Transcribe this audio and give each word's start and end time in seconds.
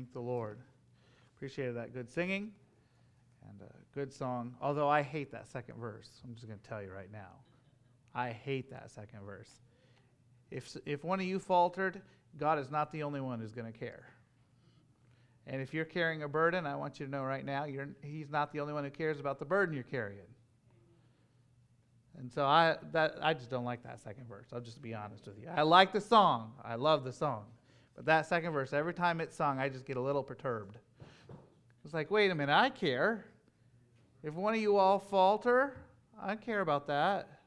Thank 0.00 0.14
the 0.14 0.20
Lord. 0.20 0.60
Appreciated 1.36 1.76
that 1.76 1.92
good 1.92 2.10
singing 2.10 2.52
and 3.46 3.60
a 3.60 3.94
good 3.94 4.10
song. 4.10 4.54
Although 4.58 4.88
I 4.88 5.02
hate 5.02 5.30
that 5.32 5.46
second 5.46 5.74
verse. 5.78 6.08
I'm 6.24 6.34
just 6.34 6.46
going 6.46 6.58
to 6.58 6.66
tell 6.66 6.82
you 6.82 6.90
right 6.90 7.12
now. 7.12 7.28
I 8.14 8.30
hate 8.30 8.70
that 8.70 8.90
second 8.90 9.20
verse. 9.26 9.50
If, 10.50 10.74
if 10.86 11.04
one 11.04 11.20
of 11.20 11.26
you 11.26 11.38
faltered, 11.38 12.00
God 12.38 12.58
is 12.58 12.70
not 12.70 12.92
the 12.92 13.02
only 13.02 13.20
one 13.20 13.40
who's 13.40 13.52
going 13.52 13.70
to 13.70 13.78
care. 13.78 14.06
And 15.46 15.60
if 15.60 15.74
you're 15.74 15.84
carrying 15.84 16.22
a 16.22 16.28
burden, 16.28 16.64
I 16.66 16.76
want 16.76 16.98
you 16.98 17.04
to 17.04 17.12
know 17.12 17.22
right 17.22 17.44
now, 17.44 17.66
He's 18.02 18.30
not 18.30 18.54
the 18.54 18.60
only 18.60 18.72
one 18.72 18.84
who 18.84 18.90
cares 18.90 19.20
about 19.20 19.38
the 19.38 19.44
burden 19.44 19.74
you're 19.74 19.84
carrying. 19.84 20.20
And 22.18 22.32
so 22.32 22.46
I 22.46 22.76
that 22.92 23.16
I 23.20 23.34
just 23.34 23.50
don't 23.50 23.66
like 23.66 23.82
that 23.82 24.00
second 24.00 24.28
verse. 24.28 24.46
I'll 24.50 24.60
just 24.60 24.80
be 24.80 24.94
honest 24.94 25.26
with 25.26 25.38
you. 25.38 25.48
I 25.54 25.60
like 25.60 25.92
the 25.92 26.00
song. 26.00 26.52
I 26.64 26.76
love 26.76 27.04
the 27.04 27.12
song. 27.12 27.44
That 28.04 28.26
second 28.26 28.52
verse, 28.52 28.72
every 28.72 28.94
time 28.94 29.20
it's 29.20 29.36
sung, 29.36 29.58
I 29.58 29.68
just 29.68 29.84
get 29.84 29.96
a 29.96 30.00
little 30.00 30.22
perturbed. 30.22 30.78
It's 31.84 31.94
like, 31.94 32.10
wait 32.10 32.30
a 32.30 32.34
minute, 32.34 32.54
I 32.54 32.70
care. 32.70 33.26
If 34.22 34.34
one 34.34 34.54
of 34.54 34.60
you 34.60 34.76
all 34.76 34.98
falter, 34.98 35.76
I 36.20 36.36
care 36.36 36.60
about 36.60 36.86
that. 36.86 37.40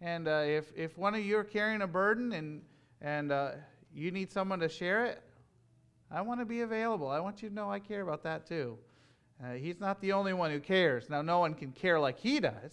And 0.00 0.28
uh, 0.28 0.42
if, 0.46 0.72
if 0.76 0.96
one 0.96 1.14
of 1.14 1.24
you 1.24 1.36
are 1.38 1.44
carrying 1.44 1.82
a 1.82 1.86
burden 1.86 2.32
and, 2.32 2.62
and 3.00 3.32
uh, 3.32 3.50
you 3.92 4.10
need 4.10 4.30
someone 4.30 4.60
to 4.60 4.68
share 4.68 5.06
it, 5.06 5.22
I 6.10 6.22
want 6.22 6.40
to 6.40 6.46
be 6.46 6.60
available. 6.60 7.08
I 7.08 7.20
want 7.20 7.42
you 7.42 7.48
to 7.48 7.54
know 7.54 7.70
I 7.70 7.80
care 7.80 8.02
about 8.02 8.22
that 8.22 8.46
too. 8.46 8.78
Uh, 9.42 9.54
he's 9.54 9.80
not 9.80 10.00
the 10.00 10.12
only 10.12 10.32
one 10.32 10.50
who 10.50 10.60
cares. 10.60 11.10
Now, 11.10 11.22
no 11.22 11.40
one 11.40 11.54
can 11.54 11.72
care 11.72 11.98
like 12.00 12.18
he 12.18 12.40
does. 12.40 12.72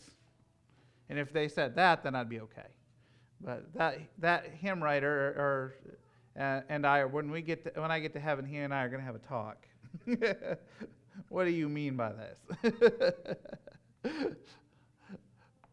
And 1.09 1.19
if 1.19 1.31
they 1.33 1.47
said 1.47 1.75
that, 1.75 2.03
then 2.03 2.15
I'd 2.15 2.29
be 2.29 2.39
okay. 2.41 2.67
But 3.41 3.73
that, 3.73 3.99
that 4.19 4.45
hymn 4.59 4.81
writer 4.81 5.09
or, 5.09 5.41
or 5.41 5.75
uh, 6.39 6.61
and 6.69 6.85
I, 6.85 7.05
when, 7.05 7.31
we 7.31 7.41
get 7.41 7.63
to, 7.63 7.81
when 7.81 7.91
I 7.91 7.99
get 7.99 8.13
to 8.13 8.19
heaven, 8.19 8.45
he 8.45 8.57
and 8.57 8.73
I 8.73 8.83
are 8.83 8.89
going 8.89 8.99
to 8.99 9.05
have 9.05 9.15
a 9.15 9.19
talk. 9.19 9.65
what 11.29 11.45
do 11.45 11.51
you 11.51 11.69
mean 11.69 11.95
by 11.95 12.11
this? 12.11 12.73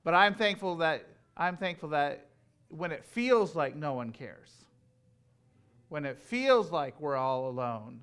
but 0.05 0.15
I'm 0.15 0.35
thankful 0.35 0.77
that 0.77 1.07
I'm 1.37 1.57
thankful 1.57 1.91
that 1.91 2.27
when 2.69 2.93
it 2.93 3.05
feels 3.05 3.57
like 3.57 3.75
no 3.75 3.95
one 3.95 4.13
cares, 4.13 4.51
when 5.89 6.05
it 6.05 6.19
feels 6.19 6.71
like 6.71 7.01
we're 7.01 7.17
all 7.17 7.49
alone, 7.49 8.01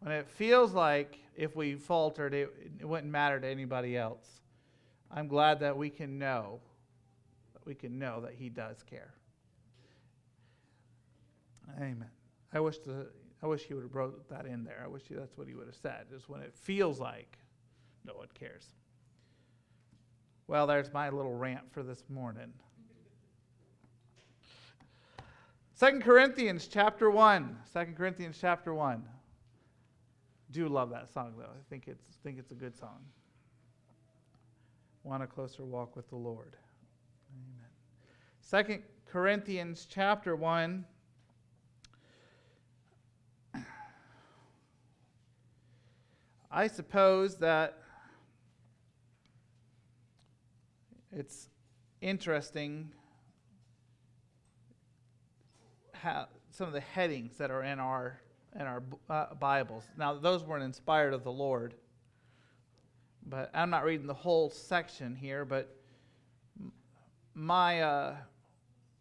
when 0.00 0.12
it 0.12 0.28
feels 0.28 0.72
like 0.72 1.18
if 1.36 1.54
we 1.56 1.74
faltered, 1.74 2.34
it, 2.34 2.52
it 2.80 2.84
wouldn't 2.84 3.10
matter 3.10 3.40
to 3.40 3.46
anybody 3.46 3.96
else, 3.96 4.40
I'm 5.10 5.28
glad 5.28 5.60
that 5.60 5.76
we 5.76 5.90
can 5.90 6.18
know, 6.18 6.60
that 7.54 7.64
we 7.66 7.74
can 7.74 7.98
know 7.98 8.20
that 8.20 8.34
He 8.34 8.48
does 8.48 8.82
care. 8.82 9.14
Amen. 11.76 12.10
I 12.52 12.60
wish 12.60 12.78
the 12.78 13.08
I 13.42 13.46
wish 13.46 13.62
he 13.62 13.74
would 13.74 13.84
have 13.84 13.94
wrote 13.94 14.28
that 14.30 14.46
in 14.46 14.64
there. 14.64 14.80
I 14.84 14.88
wish 14.88 15.02
he, 15.08 15.14
that's 15.14 15.36
what 15.36 15.46
he 15.46 15.54
would 15.54 15.66
have 15.66 15.76
said. 15.76 16.06
Is 16.14 16.28
when 16.28 16.40
it 16.40 16.54
feels 16.54 16.98
like 16.98 17.38
no 18.04 18.14
one 18.14 18.26
cares. 18.34 18.64
Well, 20.48 20.66
there's 20.66 20.92
my 20.92 21.10
little 21.10 21.34
rant 21.34 21.70
for 21.70 21.82
this 21.82 22.02
morning. 22.08 22.52
Second 25.74 26.02
Corinthians 26.02 26.66
chapter 26.66 27.10
1. 27.10 27.56
2 27.72 27.84
Corinthians 27.96 28.36
chapter 28.40 28.74
1. 28.74 29.04
Do 30.50 30.68
love 30.68 30.90
that 30.90 31.12
song 31.12 31.34
though. 31.38 31.44
I 31.44 31.62
think 31.70 31.86
it's 31.86 32.16
think 32.24 32.38
it's 32.38 32.50
a 32.50 32.56
good 32.56 32.76
song. 32.76 32.98
Want 35.04 35.22
a 35.22 35.26
closer 35.26 35.64
walk 35.64 35.94
with 35.94 36.08
the 36.08 36.16
Lord. 36.16 36.56
Amen. 37.32 37.68
Second 38.40 38.82
Corinthians 39.06 39.86
chapter 39.88 40.34
1 40.34 40.84
I 46.50 46.66
suppose 46.66 47.36
that 47.38 47.76
it's 51.12 51.50
interesting 52.00 52.90
how 55.92 56.28
some 56.50 56.66
of 56.66 56.72
the 56.72 56.80
headings 56.80 57.36
that 57.36 57.50
are 57.50 57.62
in 57.62 57.78
our 57.78 58.20
in 58.58 58.62
our 58.62 58.82
uh, 59.10 59.34
Bibles. 59.34 59.84
Now, 59.98 60.14
those 60.14 60.42
weren't 60.42 60.64
inspired 60.64 61.12
of 61.12 61.22
the 61.22 61.30
Lord, 61.30 61.74
but 63.26 63.50
I'm 63.52 63.68
not 63.68 63.84
reading 63.84 64.06
the 64.06 64.14
whole 64.14 64.48
section 64.48 65.14
here. 65.14 65.44
But 65.44 65.76
my 67.34 67.82
uh, 67.82 68.16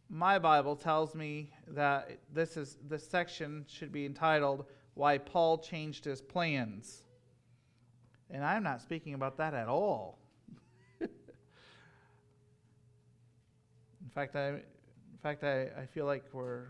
my 0.09 0.37
Bible 0.37 0.75
tells 0.75 1.15
me 1.15 1.51
that 1.69 2.19
this 2.33 2.57
is 2.57 2.77
this 2.89 3.07
section 3.07 3.65
should 3.69 3.93
be 3.93 4.05
entitled 4.05 4.65
"Why 4.95 5.17
Paul 5.17 5.59
Changed 5.59 6.03
His 6.03 6.21
Plans." 6.21 7.03
And 8.29 8.43
I'm 8.43 8.63
not 8.63 8.81
speaking 8.81 9.13
about 9.13 9.37
that 9.37 9.53
at 9.53 9.67
all. 9.67 10.17
in 11.01 11.09
fact, 14.13 14.35
I, 14.35 14.47
in 14.47 14.63
fact, 15.23 15.43
I, 15.43 15.69
I 15.79 15.85
feel 15.85 16.05
like 16.05 16.25
we're, 16.33 16.65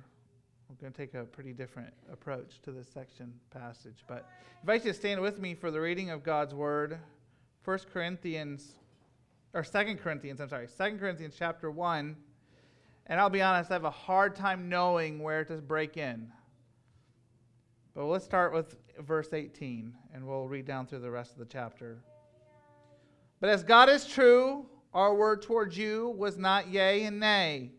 we're 0.69 0.75
going 0.79 0.93
to 0.93 0.97
take 0.97 1.15
a 1.15 1.23
pretty 1.23 1.53
different 1.53 1.93
approach 2.11 2.61
to 2.63 2.71
this 2.71 2.87
section 2.87 3.33
passage. 3.51 4.03
But 4.07 4.29
I 4.57 4.61
invite 4.61 4.85
you 4.85 4.91
to 4.91 4.97
stand 4.97 5.21
with 5.21 5.39
me 5.39 5.55
for 5.55 5.71
the 5.71 5.81
reading 5.81 6.11
of 6.11 6.23
God's 6.23 6.53
Word. 6.53 6.99
1 7.65 7.79
Corinthians, 7.91 8.75
or 9.53 9.63
2 9.63 9.97
Corinthians, 10.01 10.39
I'm 10.39 10.49
sorry, 10.49 10.67
2 10.67 10.97
Corinthians 10.97 11.35
chapter 11.37 11.71
1. 11.71 12.15
And 13.07 13.19
I'll 13.19 13.29
be 13.29 13.41
honest, 13.41 13.71
I 13.71 13.75
have 13.75 13.83
a 13.83 13.89
hard 13.89 14.35
time 14.35 14.69
knowing 14.69 15.19
where 15.19 15.43
to 15.45 15.55
break 15.55 15.97
in. 15.97 16.31
But 17.95 18.05
let's 18.05 18.25
start 18.25 18.53
with 18.53 18.75
verse 18.99 19.33
18, 19.33 19.93
and 20.13 20.27
we'll 20.27 20.47
read 20.47 20.65
down 20.65 20.85
through 20.85 20.99
the 20.99 21.11
rest 21.11 21.33
of 21.33 21.39
the 21.39 21.45
chapter. 21.45 21.99
But 23.39 23.49
as 23.49 23.63
God 23.63 23.89
is 23.89 24.05
true, 24.05 24.65
our 24.93 25.13
word 25.13 25.41
towards 25.41 25.77
you 25.77 26.15
was 26.17 26.37
not 26.37 26.69
yea 26.69 27.03
and 27.03 27.19
nay. 27.19 27.71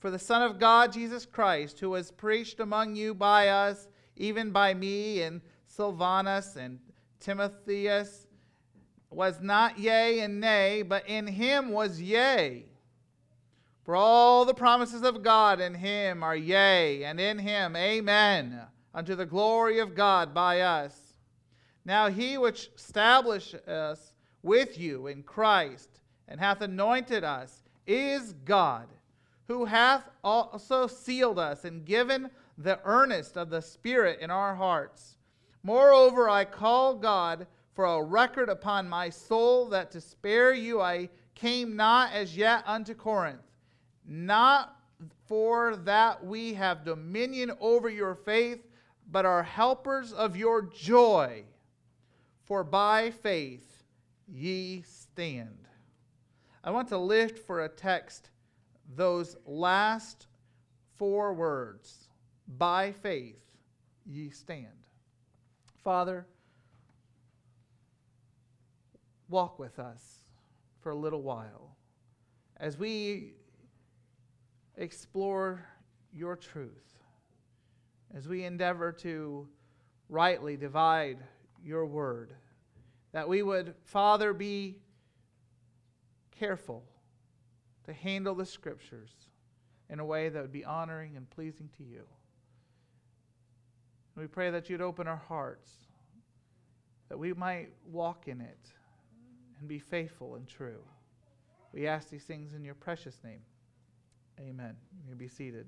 For 0.00 0.10
the 0.10 0.18
Son 0.18 0.42
of 0.42 0.58
God, 0.58 0.92
Jesus 0.92 1.24
Christ, 1.24 1.80
who 1.80 1.90
was 1.90 2.10
preached 2.10 2.60
among 2.60 2.96
you 2.96 3.14
by 3.14 3.48
us, 3.48 3.88
even 4.16 4.50
by 4.50 4.74
me 4.74 5.22
and 5.22 5.40
Silvanus 5.66 6.56
and 6.56 6.78
Timotheus, 7.20 8.26
was 9.10 9.40
not 9.40 9.78
yea 9.78 10.20
and 10.20 10.40
nay, 10.40 10.82
but 10.82 11.08
in 11.08 11.26
him 11.26 11.70
was 11.70 12.00
yea. 12.00 12.66
For 13.84 13.96
all 13.96 14.44
the 14.44 14.54
promises 14.54 15.02
of 15.02 15.22
God 15.22 15.60
in 15.60 15.74
him 15.74 16.22
are 16.22 16.36
yea, 16.36 17.04
and 17.04 17.20
in 17.20 17.38
him 17.38 17.76
amen 17.76 18.66
unto 18.94 19.14
the 19.14 19.26
glory 19.26 19.78
of 19.78 19.94
God 19.94 20.34
by 20.34 20.60
us. 20.60 21.14
Now 21.84 22.08
he 22.08 22.38
which 22.38 22.70
established 22.76 23.54
us 23.66 24.12
with 24.42 24.78
you 24.78 25.06
in 25.06 25.22
Christ 25.22 26.00
and 26.28 26.38
hath 26.38 26.60
anointed 26.60 27.24
us 27.24 27.62
is 27.86 28.34
God, 28.44 28.88
who 29.48 29.64
hath 29.64 30.08
also 30.22 30.86
sealed 30.86 31.38
us 31.38 31.64
and 31.64 31.84
given 31.84 32.30
the 32.58 32.78
earnest 32.84 33.36
of 33.36 33.50
the 33.50 33.62
Spirit 33.62 34.20
in 34.20 34.30
our 34.30 34.54
hearts. 34.54 35.16
Moreover, 35.62 36.28
I 36.28 36.44
call 36.44 36.94
God 36.94 37.46
for 37.74 37.86
a 37.86 38.02
record 38.02 38.48
upon 38.48 38.88
my 38.88 39.08
soul 39.08 39.68
that 39.68 39.90
to 39.92 40.00
spare 40.00 40.52
you 40.52 40.80
I 40.80 41.08
came 41.34 41.74
not 41.74 42.12
as 42.12 42.36
yet 42.36 42.62
unto 42.66 42.94
Corinth, 42.94 43.40
not 44.06 44.76
for 45.26 45.76
that 45.76 46.24
we 46.24 46.54
have 46.54 46.84
dominion 46.84 47.52
over 47.60 47.88
your 47.88 48.14
faith 48.14 48.60
but 49.12 49.26
are 49.26 49.42
helpers 49.42 50.10
of 50.14 50.36
your 50.36 50.62
joy, 50.62 51.44
for 52.44 52.64
by 52.64 53.10
faith 53.10 53.84
ye 54.26 54.82
stand. 54.82 55.68
I 56.64 56.70
want 56.70 56.88
to 56.88 56.98
lift 56.98 57.38
for 57.38 57.62
a 57.62 57.68
text 57.68 58.30
those 58.96 59.36
last 59.44 60.26
four 60.96 61.34
words 61.34 62.08
by 62.56 62.92
faith 62.92 63.42
ye 64.06 64.30
stand. 64.30 64.86
Father, 65.84 66.26
walk 69.28 69.58
with 69.58 69.78
us 69.78 70.24
for 70.80 70.90
a 70.90 70.96
little 70.96 71.22
while 71.22 71.76
as 72.56 72.78
we 72.78 73.34
explore 74.76 75.66
your 76.14 76.36
truth 76.36 76.91
as 78.14 78.28
we 78.28 78.44
endeavor 78.44 78.92
to 78.92 79.48
rightly 80.08 80.56
divide 80.56 81.18
your 81.64 81.86
word, 81.86 82.34
that 83.12 83.28
we 83.28 83.42
would, 83.42 83.74
Father, 83.84 84.32
be 84.32 84.76
careful 86.38 86.82
to 87.84 87.92
handle 87.92 88.34
the 88.34 88.46
scriptures 88.46 89.10
in 89.88 90.00
a 90.00 90.04
way 90.04 90.28
that 90.28 90.40
would 90.40 90.52
be 90.52 90.64
honoring 90.64 91.16
and 91.16 91.28
pleasing 91.30 91.68
to 91.76 91.84
you. 91.84 92.02
we 94.16 94.26
pray 94.26 94.50
that 94.50 94.68
you'd 94.68 94.80
open 94.80 95.06
our 95.06 95.22
hearts, 95.28 95.70
that 97.08 97.18
we 97.18 97.32
might 97.32 97.68
walk 97.90 98.28
in 98.28 98.40
it 98.40 98.70
and 99.58 99.68
be 99.68 99.78
faithful 99.78 100.34
and 100.34 100.46
true. 100.46 100.82
We 101.72 101.86
ask 101.86 102.10
these 102.10 102.24
things 102.24 102.52
in 102.54 102.64
your 102.64 102.74
precious 102.74 103.18
name. 103.24 103.40
Amen. 104.40 104.76
You 104.96 105.10
may 105.10 105.14
be 105.14 105.28
seated. 105.28 105.66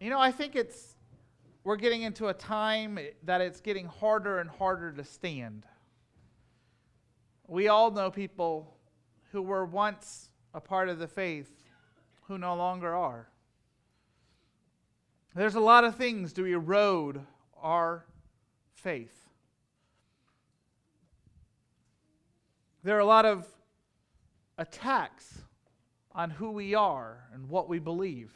You 0.00 0.10
know, 0.10 0.20
I 0.20 0.30
think 0.30 0.54
it's 0.54 0.94
we're 1.64 1.76
getting 1.76 2.02
into 2.02 2.28
a 2.28 2.34
time 2.34 2.98
that 3.24 3.40
it's 3.40 3.60
getting 3.60 3.86
harder 3.86 4.38
and 4.38 4.48
harder 4.48 4.92
to 4.92 5.04
stand. 5.04 5.66
We 7.48 7.68
all 7.68 7.90
know 7.90 8.10
people 8.10 8.76
who 9.32 9.42
were 9.42 9.66
once 9.66 10.30
a 10.54 10.60
part 10.60 10.88
of 10.88 10.98
the 10.98 11.08
faith 11.08 11.50
who 12.28 12.38
no 12.38 12.54
longer 12.54 12.94
are. 12.94 13.28
There's 15.34 15.56
a 15.56 15.60
lot 15.60 15.84
of 15.84 15.96
things 15.96 16.32
to 16.34 16.44
erode 16.44 17.20
our 17.60 18.06
faith. 18.74 19.28
There 22.84 22.96
are 22.96 23.00
a 23.00 23.04
lot 23.04 23.26
of 23.26 23.46
attacks 24.56 25.42
on 26.12 26.30
who 26.30 26.50
we 26.50 26.74
are 26.74 27.24
and 27.34 27.48
what 27.48 27.68
we 27.68 27.78
believe. 27.78 28.32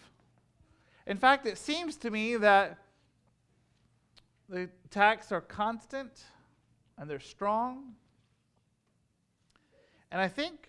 In 1.06 1.16
fact, 1.16 1.46
it 1.46 1.58
seems 1.58 1.96
to 1.98 2.10
me 2.10 2.36
that 2.36 2.78
the 4.48 4.68
attacks 4.84 5.32
are 5.32 5.40
constant 5.40 6.24
and 6.98 7.08
they're 7.08 7.20
strong. 7.20 7.94
And 10.10 10.20
I 10.20 10.28
think 10.28 10.68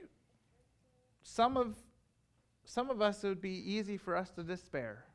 some 1.21 1.57
of 1.57 1.75
some 2.65 2.89
of 2.89 3.01
us 3.01 3.23
it 3.23 3.27
would 3.27 3.41
be 3.41 3.61
easy 3.71 3.97
for 3.97 4.15
us 4.15 4.31
to 4.31 4.43
despair. 4.43 5.05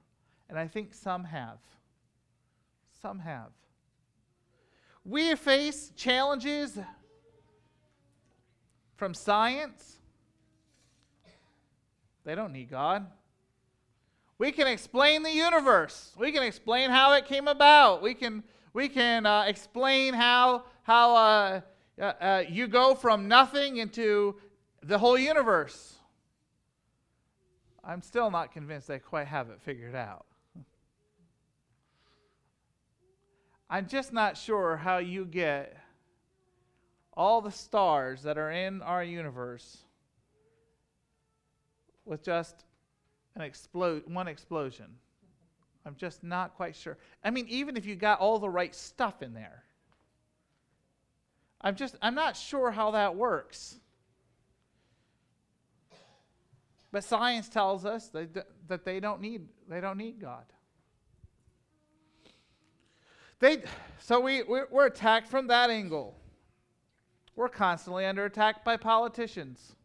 And 0.48 0.58
I 0.58 0.68
think 0.68 0.94
some 0.94 1.24
have. 1.24 1.58
Some 3.00 3.18
have. 3.18 3.50
We 5.04 5.34
face 5.34 5.90
challenges 5.96 6.78
from 8.96 9.14
science. 9.14 9.98
They 12.24 12.34
don't 12.34 12.52
need 12.52 12.70
God. 12.70 13.06
We 14.38 14.52
can 14.52 14.68
explain 14.68 15.24
the 15.24 15.32
universe. 15.32 16.12
We 16.16 16.30
can 16.30 16.44
explain 16.44 16.90
how 16.90 17.12
it 17.14 17.26
came 17.26 17.48
about. 17.48 18.02
We 18.02 18.14
can 18.14 18.44
we 18.72 18.88
can 18.88 19.26
uh, 19.26 19.44
explain 19.46 20.14
how 20.14 20.64
how 20.82 21.16
uh, 21.16 21.60
uh, 22.00 22.02
uh 22.02 22.44
you 22.48 22.68
go 22.68 22.94
from 22.94 23.26
nothing 23.26 23.78
into 23.78 24.36
the 24.82 24.96
whole 24.96 25.18
universe. 25.18 25.96
I'm 27.82 28.02
still 28.02 28.30
not 28.30 28.52
convinced 28.52 28.86
they 28.86 29.00
quite 29.00 29.26
have 29.26 29.50
it 29.50 29.60
figured 29.60 29.96
out. 29.96 30.26
I'm 33.70 33.88
just 33.88 34.12
not 34.12 34.36
sure 34.36 34.76
how 34.76 34.98
you 34.98 35.24
get 35.24 35.76
all 37.12 37.40
the 37.40 37.50
stars 37.50 38.22
that 38.22 38.38
are 38.38 38.50
in 38.50 38.82
our 38.82 39.02
universe 39.02 39.78
with 42.04 42.22
just 42.22 42.64
an 43.38 43.44
explode 43.44 44.02
one 44.06 44.28
explosion. 44.28 44.86
I'm 45.86 45.96
just 45.96 46.22
not 46.22 46.54
quite 46.54 46.76
sure. 46.76 46.98
I 47.24 47.30
mean, 47.30 47.46
even 47.48 47.76
if 47.76 47.86
you 47.86 47.96
got 47.96 48.20
all 48.20 48.38
the 48.38 48.50
right 48.50 48.74
stuff 48.74 49.22
in 49.22 49.32
there, 49.32 49.64
I'm 51.60 51.76
just 51.76 51.96
I'm 52.02 52.14
not 52.14 52.36
sure 52.36 52.70
how 52.70 52.90
that 52.92 53.16
works. 53.16 53.78
But 56.90 57.04
science 57.04 57.48
tells 57.48 57.84
us 57.84 58.08
that, 58.08 58.46
that 58.68 58.84
they 58.84 59.00
don't 59.00 59.20
need 59.20 59.48
they 59.68 59.80
don't 59.80 59.98
need 59.98 60.20
God. 60.20 60.44
They, 63.40 63.62
so 64.00 64.18
we, 64.18 64.42
we're 64.42 64.86
attacked 64.86 65.28
from 65.28 65.46
that 65.46 65.70
angle. 65.70 66.16
We're 67.36 67.48
constantly 67.48 68.04
under 68.04 68.24
attack 68.24 68.64
by 68.64 68.76
politicians. 68.76 69.76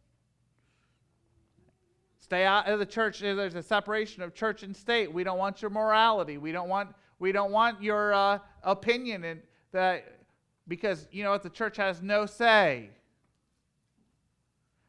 Stay 2.24 2.46
out 2.46 2.66
of 2.66 2.78
the 2.78 2.86
church. 2.86 3.20
There's 3.20 3.54
a 3.54 3.62
separation 3.62 4.22
of 4.22 4.34
church 4.34 4.62
and 4.62 4.74
state. 4.74 5.12
We 5.12 5.24
don't 5.24 5.36
want 5.36 5.60
your 5.60 5.70
morality. 5.70 6.38
We 6.38 6.52
don't 6.52 6.70
want 6.70 6.88
we 7.18 7.32
don't 7.32 7.52
want 7.52 7.82
your 7.82 8.14
uh, 8.14 8.38
opinion 8.62 9.24
and 9.24 9.42
that 9.72 10.20
because 10.66 11.06
you 11.12 11.22
know 11.22 11.32
what 11.32 11.42
the 11.42 11.50
church 11.50 11.76
has 11.76 12.00
no 12.00 12.24
say. 12.24 12.88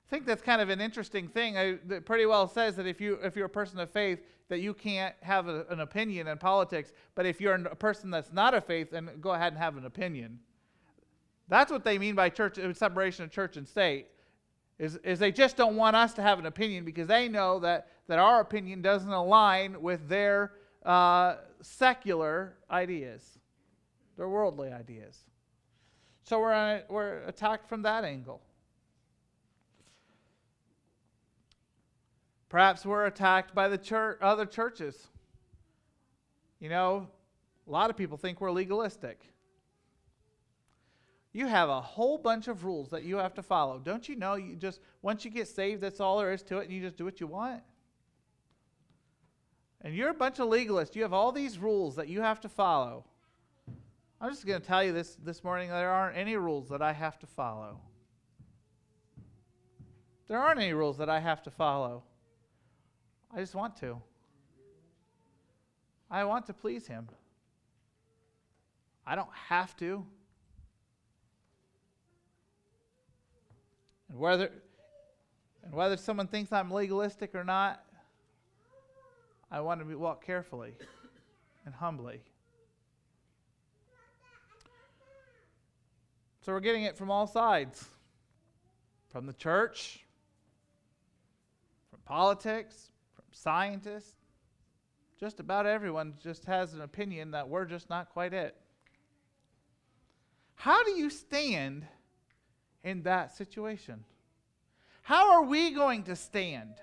I 0.07 0.09
think 0.09 0.25
that's 0.25 0.41
kind 0.41 0.61
of 0.61 0.69
an 0.69 0.79
interesting 0.79 1.27
thing. 1.27 1.57
I, 1.57 1.77
that 1.87 2.05
pretty 2.05 2.25
well 2.25 2.47
says 2.47 2.77
that 2.77 2.87
if 2.87 3.01
you 3.01 3.19
if 3.21 3.35
you're 3.35 3.47
a 3.47 3.49
person 3.49 3.79
of 3.79 3.91
faith, 3.91 4.21
that 4.47 4.59
you 4.59 4.73
can't 4.73 5.13
have 5.21 5.49
a, 5.49 5.65
an 5.69 5.81
opinion 5.81 6.27
in 6.27 6.37
politics. 6.37 6.93
But 7.15 7.25
if 7.25 7.41
you're 7.41 7.55
a 7.55 7.75
person 7.75 8.11
that's 8.11 8.31
not 8.31 8.53
of 8.53 8.63
faith, 8.63 8.91
then 8.91 9.09
go 9.19 9.31
ahead 9.31 9.51
and 9.51 9.61
have 9.61 9.75
an 9.75 9.85
opinion. 9.85 10.39
That's 11.49 11.69
what 11.69 11.83
they 11.83 11.97
mean 11.97 12.15
by 12.15 12.29
church 12.29 12.57
separation 12.77 13.25
of 13.25 13.31
church 13.31 13.57
and 13.57 13.67
state. 13.67 14.07
Is, 14.77 14.97
is 14.97 15.19
they 15.19 15.31
just 15.31 15.55
don't 15.55 15.77
want 15.77 15.95
us 15.95 16.13
to 16.15 16.21
have 16.21 16.37
an 16.37 16.45
opinion 16.45 16.83
because 16.83 17.07
they 17.07 17.29
know 17.29 17.59
that, 17.59 17.87
that 18.07 18.19
our 18.19 18.41
opinion 18.41 18.81
doesn't 18.81 19.09
align 19.09 19.81
with 19.81 20.09
their 20.09 20.51
uh, 20.85 21.37
secular 21.61 22.55
ideas, 22.69 23.39
their 24.17 24.27
worldly 24.27 24.71
ideas. 24.71 25.17
So 26.23 26.39
we're, 26.39 26.51
a, 26.51 26.83
we're 26.89 27.19
attacked 27.23 27.69
from 27.69 27.83
that 27.83 28.03
angle. 28.03 28.41
Perhaps 32.49 32.85
we're 32.85 33.05
attacked 33.05 33.55
by 33.55 33.69
the 33.69 33.77
church, 33.77 34.17
other 34.21 34.45
churches. 34.45 35.07
You 36.59 36.69
know, 36.69 37.07
a 37.67 37.71
lot 37.71 37.89
of 37.89 37.97
people 37.97 38.17
think 38.17 38.41
we're 38.41 38.51
legalistic. 38.51 39.21
You 41.35 41.47
have 41.47 41.67
a 41.67 41.81
whole 41.81 42.17
bunch 42.17 42.47
of 42.47 42.63
rules 42.63 42.91
that 42.91 43.03
you 43.03 43.17
have 43.17 43.33
to 43.33 43.43
follow. 43.43 43.77
Don't 43.77 44.07
you 44.07 44.15
know 44.15 44.35
you 44.35 44.55
just 44.55 44.79
once 45.01 45.25
you 45.25 45.31
get 45.31 45.49
saved 45.49 45.81
that's 45.81 45.99
all 45.99 46.17
there 46.17 46.31
is 46.31 46.41
to 46.43 46.59
it 46.59 46.63
and 46.63 46.71
you 46.71 46.81
just 46.81 46.95
do 46.95 47.03
what 47.03 47.19
you 47.19 47.27
want? 47.27 47.61
And 49.81 49.93
you're 49.93 50.11
a 50.11 50.13
bunch 50.13 50.39
of 50.39 50.47
legalists. 50.47 50.95
You 50.95 51.01
have 51.01 51.11
all 51.11 51.33
these 51.33 51.57
rules 51.57 51.97
that 51.97 52.07
you 52.07 52.21
have 52.21 52.39
to 52.39 52.47
follow. 52.47 53.03
I'm 54.21 54.29
just 54.29 54.45
going 54.45 54.61
to 54.61 54.65
tell 54.65 54.81
you 54.81 54.93
this 54.93 55.17
this 55.25 55.43
morning 55.43 55.67
there 55.67 55.89
aren't 55.89 56.15
any 56.15 56.37
rules 56.37 56.69
that 56.69 56.81
I 56.81 56.93
have 56.93 57.19
to 57.19 57.27
follow. 57.27 57.81
There 60.29 60.39
aren't 60.39 60.61
any 60.61 60.71
rules 60.71 60.97
that 60.99 61.09
I 61.09 61.19
have 61.19 61.43
to 61.43 61.51
follow. 61.51 62.03
I 63.35 63.41
just 63.41 63.55
want 63.55 63.75
to. 63.81 64.01
I 66.09 66.23
want 66.23 66.45
to 66.45 66.53
please 66.53 66.87
Him. 66.87 67.09
I 69.05 69.15
don't 69.15 69.35
have 69.49 69.75
to. 69.79 70.05
And 74.15 74.21
whether, 74.21 74.49
and 75.61 75.73
whether 75.73 75.97
someone 75.97 76.27
thinks 76.27 76.53
I'm 76.53 76.71
legalistic 76.71 77.35
or 77.35 77.43
not, 77.43 77.83
I 79.51 79.59
want 79.59 79.85
to 79.85 79.95
walk 79.97 80.25
carefully 80.25 80.71
and 81.65 81.75
humbly. 81.75 82.21
So 86.39 86.53
we're 86.53 86.61
getting 86.61 86.83
it 86.83 86.95
from 86.95 87.11
all 87.11 87.27
sides 87.27 87.83
from 89.09 89.25
the 89.25 89.33
church, 89.33 90.05
from 91.89 91.99
politics, 92.05 92.91
from 93.15 93.25
scientists, 93.33 94.15
just 95.19 95.41
about 95.41 95.65
everyone 95.65 96.13
just 96.23 96.45
has 96.45 96.73
an 96.73 96.79
opinion 96.79 97.31
that 97.31 97.49
we're 97.49 97.65
just 97.65 97.89
not 97.89 98.11
quite 98.11 98.33
it. 98.33 98.55
How 100.53 100.85
do 100.85 100.91
you 100.91 101.09
stand 101.09 101.85
in 102.85 103.01
that 103.01 103.35
situation? 103.35 104.05
How 105.01 105.33
are 105.33 105.43
we 105.43 105.71
going 105.71 106.03
to 106.03 106.15
stand? 106.15 106.75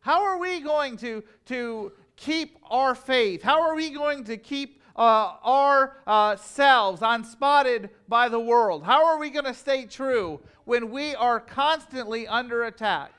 How 0.00 0.22
are 0.24 0.38
we 0.38 0.60
going 0.60 0.96
to, 0.98 1.22
to 1.46 1.92
keep 2.16 2.58
our 2.68 2.94
faith? 2.94 3.42
How 3.42 3.60
are 3.62 3.76
we 3.76 3.90
going 3.90 4.24
to 4.24 4.36
keep 4.36 4.82
uh, 4.96 5.34
ourselves 5.44 7.02
uh, 7.02 7.08
unspotted 7.08 7.90
by 8.08 8.28
the 8.28 8.40
world? 8.40 8.82
How 8.82 9.06
are 9.06 9.18
we 9.18 9.30
going 9.30 9.44
to 9.44 9.54
stay 9.54 9.84
true 9.84 10.40
when 10.64 10.90
we 10.90 11.14
are 11.14 11.38
constantly 11.38 12.26
under 12.26 12.64
attack? 12.64 13.12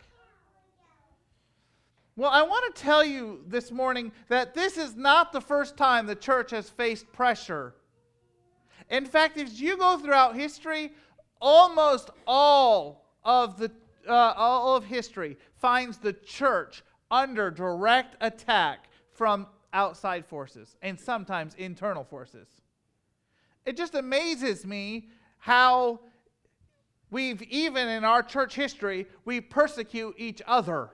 Well, 2.15 2.31
I 2.31 2.41
want 2.41 2.75
to 2.75 2.81
tell 2.81 3.05
you 3.05 3.43
this 3.48 3.72
morning 3.72 4.12
that 4.27 4.55
this 4.55 4.75
is 4.77 4.96
not 4.96 5.31
the 5.31 5.41
first 5.41 5.77
time 5.77 6.07
the 6.07 6.15
church 6.15 6.50
has 6.50 6.67
faced 6.67 7.12
pressure. 7.13 7.75
In 8.89 9.05
fact, 9.05 9.38
if 9.38 9.60
you 9.60 9.77
go 9.77 9.98
throughout 9.98 10.36
history, 10.36 10.93
almost 11.41 12.10
all 12.25 13.06
of 13.24 13.58
the 13.58 13.72
uh, 14.08 14.34
all 14.38 14.75
of 14.75 14.86
history 14.86 15.38
finds 15.58 15.98
the 15.98 16.13
church 16.13 16.84
under 17.12 17.51
direct 17.51 18.15
attack 18.22 18.89
from 19.12 19.48
outside 19.74 20.25
forces 20.25 20.75
and 20.82 21.00
sometimes 21.00 21.53
internal 21.56 22.03
forces. 22.03 22.48
It 23.65 23.75
just 23.75 23.96
amazes 23.96 24.65
me 24.65 25.10
how 25.39 26.00
we've 27.12 27.41
even 27.44 27.88
in 27.88 28.03
our 28.03 28.24
church 28.24 28.56
history 28.56 29.08
we 29.25 29.41
persecute 29.41 30.15
each 30.17 30.41
other. 30.48 30.89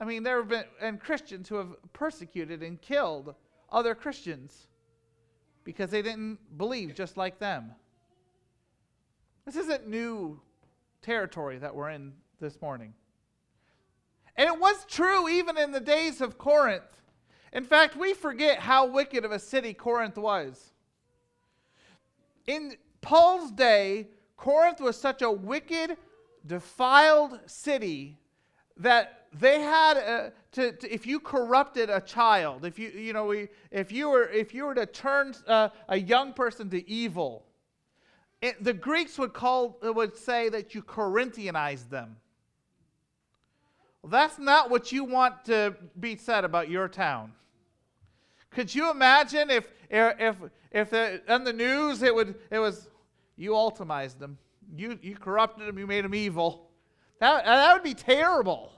I 0.00 0.04
mean, 0.04 0.22
there 0.22 0.38
have 0.38 0.48
been 0.48 0.64
and 0.80 1.00
Christians 1.00 1.48
who 1.48 1.56
have 1.56 1.74
persecuted 1.92 2.62
and 2.62 2.80
killed 2.80 3.34
other 3.70 3.94
Christians 3.94 4.68
because 5.64 5.90
they 5.90 6.02
didn't 6.02 6.38
believe 6.56 6.94
just 6.94 7.16
like 7.16 7.38
them. 7.38 7.72
This 9.48 9.64
isn't 9.64 9.88
new 9.88 10.38
territory 11.00 11.56
that 11.56 11.74
we're 11.74 11.88
in 11.88 12.12
this 12.38 12.60
morning. 12.60 12.92
And 14.36 14.46
it 14.46 14.60
was 14.60 14.84
true 14.84 15.26
even 15.26 15.56
in 15.56 15.72
the 15.72 15.80
days 15.80 16.20
of 16.20 16.36
Corinth. 16.36 17.00
In 17.54 17.64
fact, 17.64 17.96
we 17.96 18.12
forget 18.12 18.58
how 18.58 18.84
wicked 18.84 19.24
of 19.24 19.32
a 19.32 19.38
city 19.38 19.72
Corinth 19.72 20.18
was. 20.18 20.74
In 22.46 22.76
Paul's 23.00 23.50
day, 23.50 24.08
Corinth 24.36 24.82
was 24.82 25.00
such 25.00 25.22
a 25.22 25.30
wicked, 25.30 25.96
defiled 26.46 27.40
city 27.46 28.18
that 28.76 29.28
they 29.32 29.62
had 29.62 29.96
a, 29.96 30.32
to, 30.52 30.72
to, 30.72 30.92
if 30.92 31.06
you 31.06 31.20
corrupted 31.20 31.88
a 31.88 32.02
child, 32.02 32.66
if 32.66 32.78
you 32.78 32.90
you 32.90 33.14
know 33.14 33.24
we, 33.24 33.48
if 33.70 33.92
you 33.92 34.10
were 34.10 34.28
if 34.28 34.52
you 34.52 34.66
were 34.66 34.74
to 34.74 34.84
turn 34.84 35.34
uh, 35.46 35.70
a 35.88 35.98
young 35.98 36.34
person 36.34 36.68
to 36.68 36.86
evil, 36.86 37.47
it, 38.40 38.62
the 38.62 38.72
Greeks 38.72 39.18
would 39.18 39.32
call 39.32 39.78
would 39.82 40.16
say 40.16 40.48
that 40.48 40.74
you 40.74 40.82
Corinthianized 40.82 41.90
them. 41.90 42.16
Well, 44.02 44.10
that's 44.10 44.38
not 44.38 44.70
what 44.70 44.92
you 44.92 45.04
want 45.04 45.44
to 45.46 45.74
be 45.98 46.16
said 46.16 46.44
about 46.44 46.70
your 46.70 46.88
town. 46.88 47.32
Could 48.50 48.74
you 48.74 48.90
imagine 48.90 49.50
if 49.50 49.68
if 49.90 50.36
if 50.70 50.90
the, 50.90 51.20
on 51.28 51.44
the 51.44 51.52
news 51.52 52.02
it 52.02 52.14
would 52.14 52.36
it 52.50 52.58
was 52.58 52.88
you 53.36 53.56
ultimized 53.56 54.18
them, 54.18 54.38
you 54.76 54.98
you 55.02 55.16
corrupted 55.16 55.66
them, 55.66 55.78
you 55.78 55.86
made 55.86 56.04
them 56.04 56.14
evil. 56.14 56.70
That 57.20 57.44
that 57.44 57.74
would 57.74 57.82
be 57.82 57.94
terrible. 57.94 58.72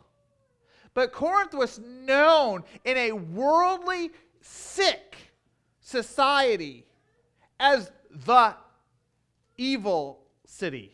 But 0.94 1.12
Corinth 1.12 1.54
was 1.54 1.78
known 1.78 2.64
in 2.84 2.96
a 2.96 3.12
worldly, 3.12 4.10
sick 4.40 5.16
society 5.80 6.86
as 7.60 7.92
the 8.10 8.54
evil 9.60 10.18
city, 10.46 10.90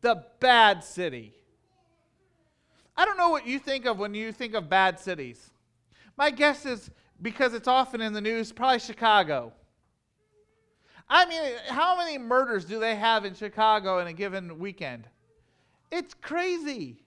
the 0.00 0.24
bad 0.40 0.82
city. 0.82 1.34
I 2.96 3.04
don't 3.04 3.18
know 3.18 3.28
what 3.28 3.46
you 3.46 3.58
think 3.58 3.84
of 3.84 3.98
when 3.98 4.14
you 4.14 4.32
think 4.32 4.54
of 4.54 4.70
bad 4.70 4.98
cities. 4.98 5.50
My 6.16 6.30
guess 6.30 6.64
is 6.64 6.90
because 7.20 7.52
it's 7.52 7.68
often 7.68 8.00
in 8.00 8.14
the 8.14 8.20
news, 8.20 8.50
probably 8.50 8.78
Chicago. 8.78 9.52
I 11.08 11.26
mean, 11.26 11.42
how 11.68 11.96
many 11.96 12.18
murders 12.18 12.64
do 12.64 12.80
they 12.80 12.96
have 12.96 13.24
in 13.24 13.34
Chicago 13.34 13.98
in 13.98 14.06
a 14.06 14.12
given 14.12 14.58
weekend? 14.58 15.04
It's 15.92 16.14
crazy. 16.14 17.02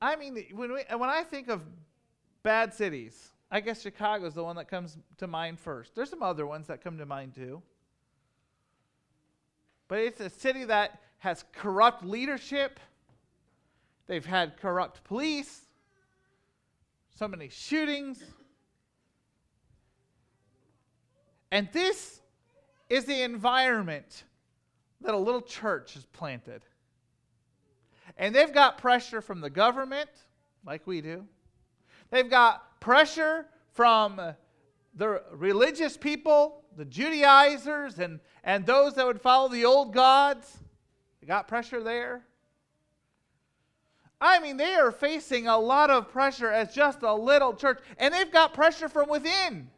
I 0.00 0.14
mean, 0.14 0.44
when, 0.52 0.72
we, 0.72 0.82
when 0.96 1.10
I 1.10 1.24
think 1.24 1.48
of 1.48 1.62
bad 2.42 2.72
cities, 2.72 3.30
I 3.50 3.60
guess 3.60 3.82
Chicago 3.82 4.26
is 4.26 4.34
the 4.34 4.42
one 4.42 4.56
that 4.56 4.68
comes 4.68 4.96
to 5.18 5.26
mind 5.26 5.60
first. 5.60 5.94
There's 5.94 6.10
some 6.10 6.22
other 6.22 6.46
ones 6.46 6.66
that 6.66 6.82
come 6.82 6.98
to 6.98 7.06
mind 7.06 7.34
too. 7.34 7.62
But 9.88 10.00
it's 10.00 10.20
a 10.20 10.30
city 10.30 10.64
that 10.64 11.00
has 11.18 11.44
corrupt 11.52 12.04
leadership. 12.04 12.80
They've 14.08 14.26
had 14.26 14.56
corrupt 14.56 15.04
police, 15.04 15.62
so 17.16 17.28
many 17.28 17.48
shootings. 17.48 18.22
And 21.50 21.68
this 21.72 22.20
is 22.88 23.04
the 23.04 23.22
environment 23.22 24.24
that 25.00 25.14
a 25.14 25.18
little 25.18 25.40
church 25.40 25.94
has 25.94 26.04
planted. 26.06 26.62
And 28.16 28.34
they've 28.34 28.52
got 28.52 28.78
pressure 28.78 29.20
from 29.20 29.40
the 29.40 29.50
government, 29.50 30.10
like 30.64 30.86
we 30.86 31.00
do. 31.00 31.26
They've 32.10 32.28
got 32.28 32.65
pressure 32.80 33.46
from 33.72 34.20
the 34.94 35.22
religious 35.32 35.96
people, 35.96 36.64
the 36.76 36.84
Judaizers, 36.84 37.98
and, 37.98 38.20
and 38.44 38.64
those 38.64 38.94
that 38.94 39.06
would 39.06 39.20
follow 39.20 39.48
the 39.48 39.64
old 39.64 39.92
gods. 39.92 40.58
They 41.20 41.26
got 41.26 41.48
pressure 41.48 41.82
there. 41.82 42.24
I 44.20 44.40
mean, 44.40 44.56
they 44.56 44.74
are 44.74 44.90
facing 44.90 45.46
a 45.46 45.58
lot 45.58 45.90
of 45.90 46.10
pressure 46.10 46.50
as 46.50 46.74
just 46.74 47.02
a 47.02 47.14
little 47.14 47.52
church, 47.52 47.80
and 47.98 48.14
they've 48.14 48.30
got 48.30 48.54
pressure 48.54 48.88
from 48.88 49.10
within. 49.10 49.68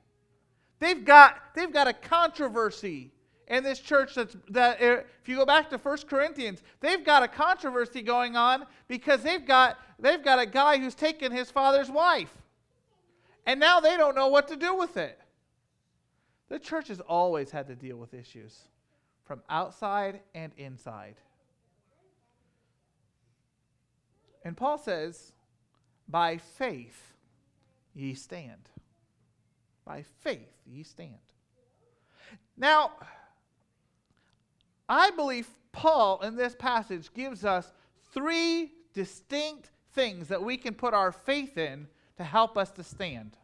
They've 0.78 1.04
got, 1.04 1.36
they've 1.54 1.72
got 1.72 1.88
a 1.88 1.92
controversy 1.92 3.10
in 3.48 3.64
this 3.64 3.80
church 3.80 4.14
that's 4.14 4.36
that 4.50 4.80
eh, 4.80 5.00
if 5.20 5.28
you 5.28 5.36
go 5.36 5.46
back 5.46 5.70
to 5.70 5.78
1 5.78 5.98
Corinthians, 6.08 6.62
they've 6.80 7.04
got 7.04 7.22
a 7.22 7.28
controversy 7.28 8.02
going 8.02 8.36
on 8.36 8.66
because 8.86 9.22
they've 9.22 9.44
got 9.44 9.78
they've 9.98 10.22
got 10.22 10.38
a 10.38 10.46
guy 10.46 10.78
who's 10.78 10.94
taken 10.94 11.32
his 11.32 11.50
father's 11.50 11.90
wife. 11.90 12.30
And 13.48 13.58
now 13.58 13.80
they 13.80 13.96
don't 13.96 14.14
know 14.14 14.28
what 14.28 14.46
to 14.48 14.56
do 14.56 14.74
with 14.74 14.98
it. 14.98 15.18
The 16.50 16.58
church 16.58 16.88
has 16.88 17.00
always 17.00 17.50
had 17.50 17.66
to 17.68 17.74
deal 17.74 17.96
with 17.96 18.12
issues 18.12 18.68
from 19.24 19.40
outside 19.48 20.20
and 20.34 20.52
inside. 20.58 21.14
And 24.44 24.54
Paul 24.54 24.76
says, 24.76 25.32
by 26.06 26.36
faith 26.36 27.14
ye 27.94 28.12
stand. 28.12 28.68
By 29.86 30.04
faith 30.20 30.52
ye 30.66 30.82
stand. 30.82 31.14
Now, 32.54 32.92
I 34.90 35.10
believe 35.12 35.48
Paul 35.72 36.20
in 36.20 36.36
this 36.36 36.54
passage 36.54 37.10
gives 37.14 37.46
us 37.46 37.72
three 38.12 38.72
distinct 38.92 39.70
things 39.94 40.28
that 40.28 40.42
we 40.42 40.58
can 40.58 40.74
put 40.74 40.92
our 40.92 41.12
faith 41.12 41.56
in 41.56 41.88
to 42.18 42.24
help 42.24 42.58
us 42.58 42.70
to 42.72 42.84
stand. 42.84 43.36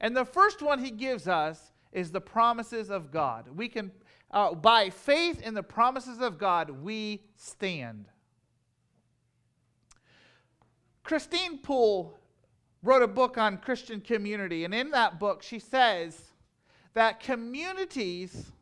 And 0.00 0.16
the 0.16 0.24
first 0.24 0.62
one 0.62 0.84
he 0.84 0.90
gives 0.90 1.26
us 1.26 1.72
is 1.92 2.10
the 2.10 2.20
promises 2.20 2.90
of 2.90 3.10
God. 3.10 3.48
We 3.54 3.68
can, 3.68 3.90
uh, 4.30 4.54
by 4.54 4.90
faith 4.90 5.40
in 5.42 5.54
the 5.54 5.62
promises 5.62 6.20
of 6.20 6.38
God, 6.38 6.70
we 6.70 7.22
stand. 7.36 8.06
Christine 11.02 11.58
Pohl 11.58 12.18
wrote 12.82 13.02
a 13.02 13.08
book 13.08 13.38
on 13.38 13.58
Christian 13.58 14.00
community, 14.00 14.64
and 14.64 14.74
in 14.74 14.90
that 14.90 15.18
book, 15.18 15.42
she 15.42 15.58
says 15.58 16.20
that 16.94 17.20
communities 17.20 18.52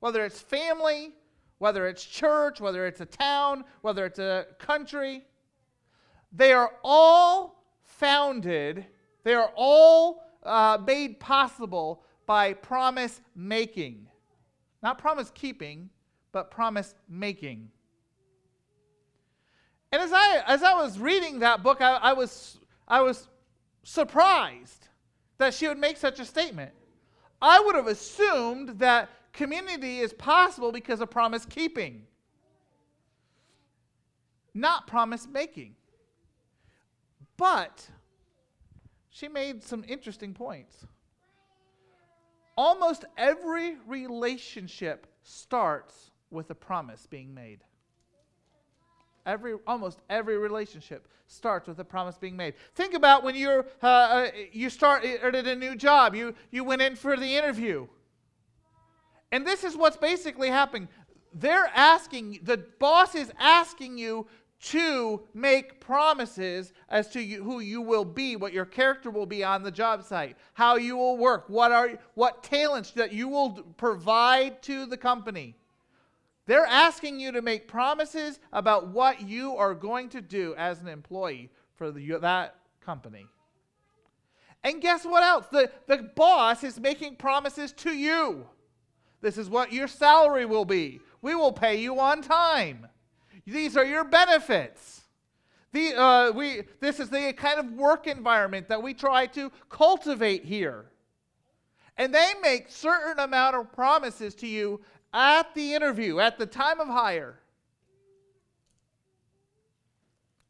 whether 0.00 0.24
it's 0.24 0.40
family, 0.40 1.12
whether 1.58 1.86
it's 1.88 2.04
church, 2.04 2.60
whether 2.60 2.86
it's 2.86 3.00
a 3.00 3.06
town, 3.06 3.64
whether 3.80 4.04
it's 4.06 4.18
a 4.18 4.46
country, 4.58 5.24
they 6.32 6.52
are 6.52 6.72
all 6.84 7.55
founded, 7.98 8.86
they 9.24 9.34
are 9.34 9.52
all 9.56 10.24
uh, 10.42 10.78
made 10.84 11.20
possible 11.20 12.02
by 12.26 12.52
promise 12.52 13.20
making. 13.34 14.06
Not 14.82 14.98
promise 14.98 15.30
keeping, 15.34 15.90
but 16.32 16.50
promise 16.50 16.94
making. 17.08 17.70
And 19.92 20.02
as 20.02 20.12
I, 20.12 20.42
as 20.46 20.62
I 20.62 20.74
was 20.74 20.98
reading 20.98 21.38
that 21.40 21.62
book, 21.62 21.80
I, 21.80 21.96
I, 21.96 22.12
was, 22.12 22.58
I 22.86 23.00
was 23.00 23.28
surprised 23.82 24.88
that 25.38 25.54
she 25.54 25.68
would 25.68 25.78
make 25.78 25.96
such 25.96 26.20
a 26.20 26.24
statement. 26.24 26.72
I 27.40 27.60
would 27.60 27.76
have 27.76 27.86
assumed 27.86 28.80
that 28.80 29.10
community 29.32 30.00
is 30.00 30.12
possible 30.12 30.72
because 30.72 31.00
of 31.00 31.10
promise 31.10 31.44
keeping, 31.46 32.02
not 34.54 34.86
promise 34.86 35.28
making. 35.30 35.75
But 37.36 37.88
she 39.10 39.28
made 39.28 39.62
some 39.62 39.84
interesting 39.86 40.34
points. 40.34 40.86
Almost 42.56 43.04
every 43.16 43.76
relationship 43.86 45.06
starts 45.22 46.10
with 46.30 46.50
a 46.50 46.54
promise 46.54 47.06
being 47.06 47.34
made. 47.34 47.60
Every, 49.26 49.54
almost 49.66 49.98
every 50.08 50.38
relationship 50.38 51.08
starts 51.26 51.66
with 51.66 51.78
a 51.80 51.84
promise 51.84 52.16
being 52.16 52.36
made. 52.36 52.54
Think 52.74 52.94
about 52.94 53.24
when 53.24 53.34
you're, 53.34 53.66
uh, 53.82 53.86
uh, 53.86 54.30
you 54.52 54.70
start 54.70 55.04
at 55.04 55.34
a 55.34 55.56
new 55.56 55.74
job. 55.74 56.14
You, 56.14 56.34
you 56.50 56.62
went 56.62 56.80
in 56.80 56.94
for 56.94 57.16
the 57.16 57.36
interview. 57.36 57.88
And 59.32 59.46
this 59.46 59.64
is 59.64 59.76
what's 59.76 59.96
basically 59.96 60.48
happening. 60.48 60.88
They're 61.34 61.70
asking, 61.74 62.40
the 62.42 62.58
boss 62.78 63.14
is 63.14 63.32
asking 63.38 63.98
you 63.98 64.28
to 64.66 65.22
make 65.32 65.80
promises 65.80 66.72
as 66.88 67.08
to 67.08 67.20
you, 67.20 67.42
who 67.44 67.60
you 67.60 67.80
will 67.80 68.04
be, 68.04 68.34
what 68.34 68.52
your 68.52 68.64
character 68.64 69.10
will 69.10 69.26
be 69.26 69.44
on 69.44 69.62
the 69.62 69.70
job 69.70 70.02
site, 70.02 70.36
how 70.54 70.76
you 70.76 70.96
will 70.96 71.16
work, 71.16 71.44
what 71.48 71.70
are 71.70 71.98
what 72.14 72.42
talents 72.42 72.90
that 72.92 73.12
you 73.12 73.28
will 73.28 73.52
provide 73.76 74.60
to 74.62 74.86
the 74.86 74.96
company. 74.96 75.54
They're 76.46 76.66
asking 76.66 77.20
you 77.20 77.32
to 77.32 77.42
make 77.42 77.68
promises 77.68 78.40
about 78.52 78.88
what 78.88 79.20
you 79.22 79.56
are 79.56 79.74
going 79.74 80.08
to 80.10 80.20
do 80.20 80.54
as 80.56 80.80
an 80.80 80.88
employee 80.88 81.50
for 81.76 81.92
the, 81.92 82.18
that 82.20 82.56
company. 82.80 83.26
And 84.64 84.82
guess 84.82 85.04
what 85.04 85.22
else? 85.22 85.46
The, 85.52 85.70
the 85.86 86.10
boss 86.16 86.64
is 86.64 86.80
making 86.80 87.16
promises 87.16 87.72
to 87.72 87.90
you. 87.90 88.46
This 89.20 89.38
is 89.38 89.48
what 89.48 89.72
your 89.72 89.86
salary 89.86 90.44
will 90.44 90.64
be. 90.64 91.00
We 91.22 91.36
will 91.36 91.52
pay 91.52 91.80
you 91.80 92.00
on 92.00 92.20
time. 92.22 92.86
These 93.46 93.76
are 93.76 93.84
your 93.84 94.04
benefits. 94.04 95.02
The, 95.72 95.94
uh, 95.94 96.32
we, 96.32 96.62
this 96.80 96.98
is 97.00 97.10
the 97.10 97.32
kind 97.34 97.58
of 97.58 97.72
work 97.72 98.06
environment 98.06 98.68
that 98.68 98.82
we 98.82 98.94
try 98.94 99.26
to 99.26 99.52
cultivate 99.68 100.44
here. 100.44 100.86
And 101.96 102.14
they 102.14 102.32
make 102.42 102.70
certain 102.70 103.18
amount 103.18 103.56
of 103.56 103.72
promises 103.72 104.34
to 104.36 104.46
you 104.46 104.80
at 105.12 105.54
the 105.54 105.74
interview, 105.74 106.18
at 106.18 106.38
the 106.38 106.46
time 106.46 106.80
of 106.80 106.88
hire. 106.88 107.38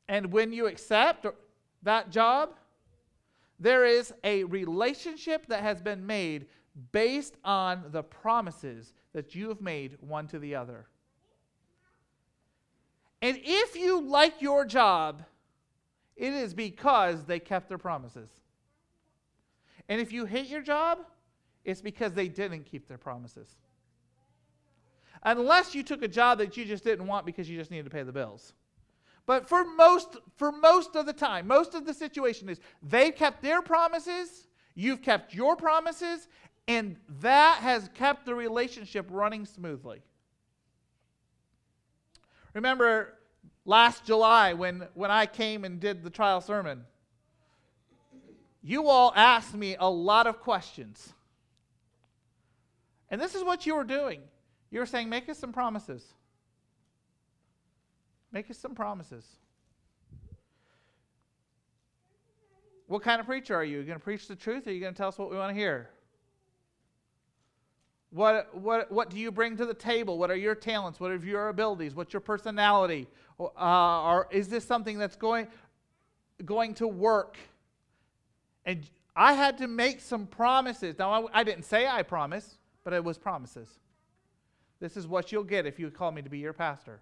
And 0.08 0.32
when 0.32 0.52
you 0.52 0.66
accept 0.66 1.26
that 1.82 2.10
job, 2.10 2.50
there 3.58 3.84
is 3.84 4.12
a 4.24 4.44
relationship 4.44 5.46
that 5.46 5.62
has 5.62 5.80
been 5.80 6.06
made 6.06 6.46
based 6.92 7.36
on 7.44 7.84
the 7.90 8.02
promises 8.02 8.92
that 9.12 9.34
you 9.34 9.48
have 9.48 9.60
made 9.60 9.96
one 10.00 10.26
to 10.28 10.38
the 10.38 10.54
other. 10.54 10.86
And 13.26 13.40
if 13.42 13.74
you 13.74 14.02
like 14.02 14.40
your 14.40 14.64
job, 14.64 15.24
it 16.14 16.32
is 16.32 16.54
because 16.54 17.24
they 17.24 17.40
kept 17.40 17.68
their 17.68 17.76
promises. 17.76 18.30
And 19.88 20.00
if 20.00 20.12
you 20.12 20.26
hate 20.26 20.46
your 20.46 20.62
job, 20.62 20.98
it's 21.64 21.80
because 21.80 22.12
they 22.12 22.28
didn't 22.28 22.66
keep 22.66 22.86
their 22.86 22.98
promises. 22.98 23.56
Unless 25.24 25.74
you 25.74 25.82
took 25.82 26.02
a 26.02 26.08
job 26.08 26.38
that 26.38 26.56
you 26.56 26.64
just 26.64 26.84
didn't 26.84 27.08
want 27.08 27.26
because 27.26 27.50
you 27.50 27.58
just 27.58 27.72
needed 27.72 27.82
to 27.82 27.90
pay 27.90 28.04
the 28.04 28.12
bills. 28.12 28.52
But 29.26 29.48
for 29.48 29.64
most 29.64 30.18
for 30.36 30.52
most 30.52 30.94
of 30.94 31.04
the 31.04 31.12
time, 31.12 31.48
most 31.48 31.74
of 31.74 31.84
the 31.84 31.94
situation 31.94 32.48
is 32.48 32.60
they 32.80 33.10
kept 33.10 33.42
their 33.42 33.60
promises, 33.60 34.46
you've 34.76 35.02
kept 35.02 35.34
your 35.34 35.56
promises, 35.56 36.28
and 36.68 36.94
that 37.22 37.56
has 37.56 37.90
kept 37.92 38.24
the 38.24 38.36
relationship 38.36 39.04
running 39.10 39.44
smoothly. 39.46 40.00
Remember 42.54 43.15
last 43.66 44.06
July 44.06 44.54
when, 44.54 44.86
when 44.94 45.10
I 45.10 45.26
came 45.26 45.64
and 45.64 45.78
did 45.78 46.02
the 46.02 46.10
trial 46.10 46.40
sermon? 46.40 46.84
You 48.62 48.88
all 48.88 49.12
asked 49.14 49.54
me 49.54 49.76
a 49.78 49.90
lot 49.90 50.26
of 50.26 50.40
questions. 50.40 51.12
And 53.10 53.20
this 53.20 53.34
is 53.34 53.44
what 53.44 53.66
you 53.66 53.74
were 53.74 53.84
doing. 53.84 54.22
You 54.70 54.80
were 54.80 54.86
saying, 54.86 55.08
Make 55.08 55.28
us 55.28 55.38
some 55.38 55.52
promises. 55.52 56.04
Make 58.32 58.50
us 58.50 58.58
some 58.58 58.74
promises. 58.74 59.24
What 62.88 63.02
kind 63.02 63.20
of 63.20 63.26
preacher 63.26 63.54
are 63.54 63.64
you? 63.64 63.78
Are 63.78 63.80
you 63.80 63.86
going 63.86 63.98
to 63.98 64.04
preach 64.04 64.28
the 64.28 64.36
truth 64.36 64.66
or 64.66 64.70
are 64.70 64.72
you 64.72 64.80
going 64.80 64.94
to 64.94 64.98
tell 64.98 65.08
us 65.08 65.18
what 65.18 65.30
we 65.30 65.36
want 65.36 65.50
to 65.50 65.54
hear? 65.54 65.90
What, 68.10 68.54
what, 68.56 68.90
what 68.90 69.10
do 69.10 69.18
you 69.18 69.30
bring 69.30 69.56
to 69.56 69.66
the 69.66 69.74
table? 69.74 70.18
What 70.18 70.30
are 70.30 70.36
your 70.36 70.54
talents? 70.54 71.00
What 71.00 71.10
are 71.10 71.16
your 71.16 71.48
abilities? 71.48 71.94
What's 71.94 72.12
your 72.12 72.20
personality? 72.20 73.08
Uh, 73.38 74.02
or 74.04 74.28
is 74.30 74.48
this 74.48 74.64
something 74.64 74.98
that's 74.98 75.16
going, 75.16 75.48
going 76.44 76.74
to 76.74 76.86
work? 76.86 77.36
And 78.64 78.88
I 79.14 79.32
had 79.32 79.58
to 79.58 79.66
make 79.66 80.00
some 80.00 80.26
promises. 80.26 80.98
Now, 80.98 81.26
I, 81.26 81.40
I 81.40 81.44
didn't 81.44 81.64
say 81.64 81.86
I 81.86 82.02
promise, 82.02 82.58
but 82.84 82.92
it 82.92 83.02
was 83.02 83.18
promises. 83.18 83.68
This 84.80 84.96
is 84.96 85.06
what 85.06 85.32
you'll 85.32 85.44
get 85.44 85.66
if 85.66 85.78
you 85.78 85.90
call 85.90 86.12
me 86.12 86.22
to 86.22 86.30
be 86.30 86.38
your 86.38 86.52
pastor. 86.52 87.00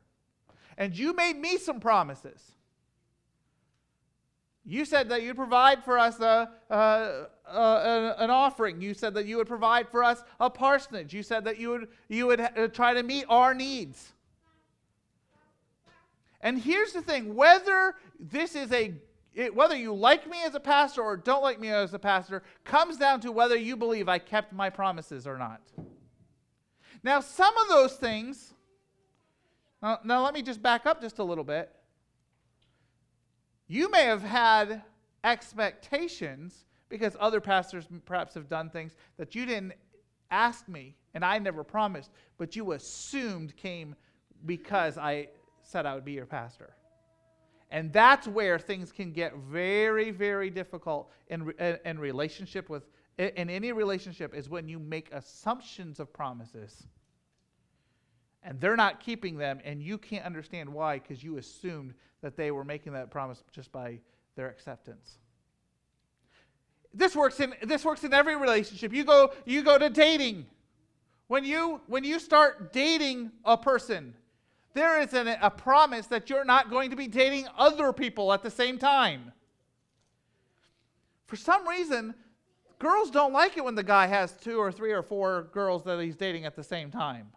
And 0.79 0.97
you 0.97 1.13
made 1.13 1.37
me 1.37 1.59
some 1.59 1.81
promises. 1.81 2.41
You 4.67 4.85
said 4.85 5.11
that 5.11 5.23
you'd 5.23 5.37
provide 5.37 5.85
for 5.85 5.99
us 5.99 6.21
a, 6.21 6.51
a, 6.71 7.27
a, 7.47 8.15
an 8.19 8.31
offering. 8.31 8.81
You 8.81 8.95
said 8.95 9.15
that 9.15 9.27
you 9.27 9.37
would 9.37 9.47
provide 9.47 9.89
for 9.91 10.03
us 10.03 10.23
a 10.41 10.49
parsonage. 10.49 11.13
You 11.13 11.23
said 11.23 11.45
that 11.45 11.59
you 11.59 11.69
would, 11.71 11.89
you 12.09 12.27
would 12.27 12.41
uh, 12.41 12.69
try 12.69 12.95
to 12.95 13.03
meet 13.03 13.27
our 13.29 13.53
needs. 13.53 14.13
And 16.41 16.59
here's 16.59 16.93
the 16.93 17.03
thing 17.03 17.35
whether 17.35 17.95
this 18.19 18.55
is 18.55 18.73
a 18.73 18.95
it, 19.35 19.55
whether 19.55 19.77
you 19.77 19.93
like 19.93 20.31
me 20.31 20.39
as 20.45 20.55
a 20.55 20.61
pastor 20.61 21.03
or 21.03 21.17
don't 21.17 21.43
like 21.43 21.59
me 21.59 21.69
as 21.69 21.93
a 21.93 21.99
pastor 21.99 22.45
comes 22.65 22.97
down 22.97 23.21
to 23.21 23.33
whether 23.33 23.57
you 23.57 23.77
believe 23.77 24.09
I 24.09 24.19
kept 24.19 24.53
my 24.53 24.71
promises 24.71 25.27
or 25.27 25.37
not. 25.37 25.61
Now, 27.03 27.21
some 27.21 27.53
of 27.59 27.69
those 27.69 27.95
things, 27.97 28.55
now, 29.83 29.99
now 30.05 30.23
let 30.23 30.35
me 30.35 30.43
just 30.43 30.63
back 30.63 30.87
up 30.87 31.01
just 31.01 31.19
a 31.19 31.25
little 31.25 31.43
bit. 31.43 31.71
You 33.67 33.91
may 33.91 34.05
have 34.05 34.23
had 34.23 34.83
expectations 35.23 36.65
because 36.89 37.17
other 37.19 37.41
pastors 37.41 37.87
perhaps 38.05 38.35
have 38.35 38.49
done 38.49 38.71
things 38.71 38.95
that 39.17 39.35
you 39.35 39.47
didn't 39.47 39.73
ask 40.31 40.69
me 40.69 40.95
and 41.15 41.25
I 41.25 41.39
never 41.39 41.65
promised, 41.65 42.11
but 42.39 42.57
you 42.57 42.73
assumed 42.73 43.57
came 43.57 43.95
because 44.45 44.99
I 44.99 45.29
said 45.63 45.87
I 45.87 45.95
would 45.95 46.05
be 46.05 46.13
your 46.13 46.27
pastor. 46.27 46.75
And 47.71 47.93
that's 47.93 48.29
where 48.29 48.59
things 48.59 48.93
can 48.93 49.13
get 49.13 49.35
very, 49.37 50.11
very 50.11 50.51
difficult 50.51 51.11
in, 51.29 51.53
in, 51.59 51.79
in 51.85 51.99
relationship 51.99 52.69
with, 52.69 52.85
in 53.19 53.49
any 53.49 53.73
relationship, 53.73 54.35
is 54.35 54.49
when 54.49 54.69
you 54.69 54.79
make 54.79 55.13
assumptions 55.13 55.99
of 55.99 56.13
promises 56.13 56.87
and 58.45 58.61
they're 58.61 58.77
not 58.77 59.01
keeping 59.01 59.37
them, 59.39 59.59
and 59.65 59.83
you 59.83 59.97
can't 59.97 60.25
understand 60.25 60.69
why 60.69 60.99
because 60.99 61.25
you 61.25 61.39
assumed 61.39 61.95
that 62.21 62.37
they 62.37 62.51
were 62.51 62.65
making 62.65 62.93
that 62.93 63.11
promise 63.11 63.43
just 63.51 63.73
by 63.73 63.99
their 64.37 64.49
acceptance. 64.49 65.19
This 66.93 67.17
works 67.17 67.41
in 67.41 67.55
this 67.63 67.85
works 67.85 68.05
in 68.05 68.13
every 68.13 68.37
relationship. 68.37 68.93
You 68.93 69.05
go 69.05 69.33
you 69.45 69.63
go 69.63 69.79
to 69.79 69.91
dating. 69.91 70.47
When 71.27 71.45
you 71.45 71.81
when 71.87 72.05
you 72.05 72.21
start 72.21 72.73
dating 72.73 73.33
a 73.45 73.57
person, 73.57 74.15
there 74.75 75.01
is 75.01 75.15
an, 75.15 75.27
a 75.27 75.51
promise 75.51 76.07
that 76.09 76.29
you're 76.29 76.45
not 76.45 76.71
going 76.71 76.91
to 76.91 76.97
be 76.97 77.09
dating 77.09 77.49
other 77.57 77.93
people 77.93 78.33
at 78.33 78.43
the 78.43 78.51
same 78.51 78.79
time. 78.79 79.33
For 81.27 81.37
some 81.37 81.67
reason, 81.67 82.15
girls 82.79 83.11
don't 83.11 83.33
like 83.33 83.57
it 83.57 83.65
when 83.65 83.75
the 83.75 83.83
guy 83.83 84.07
has 84.07 84.33
two 84.33 84.59
or 84.59 84.71
three 84.71 84.93
or 84.93 85.03
four 85.03 85.49
girls 85.53 85.83
that 85.85 85.99
he's 86.01 86.15
dating 86.15 86.45
at 86.45 86.55
the 86.55 86.63
same 86.63 86.91
time 86.91 87.29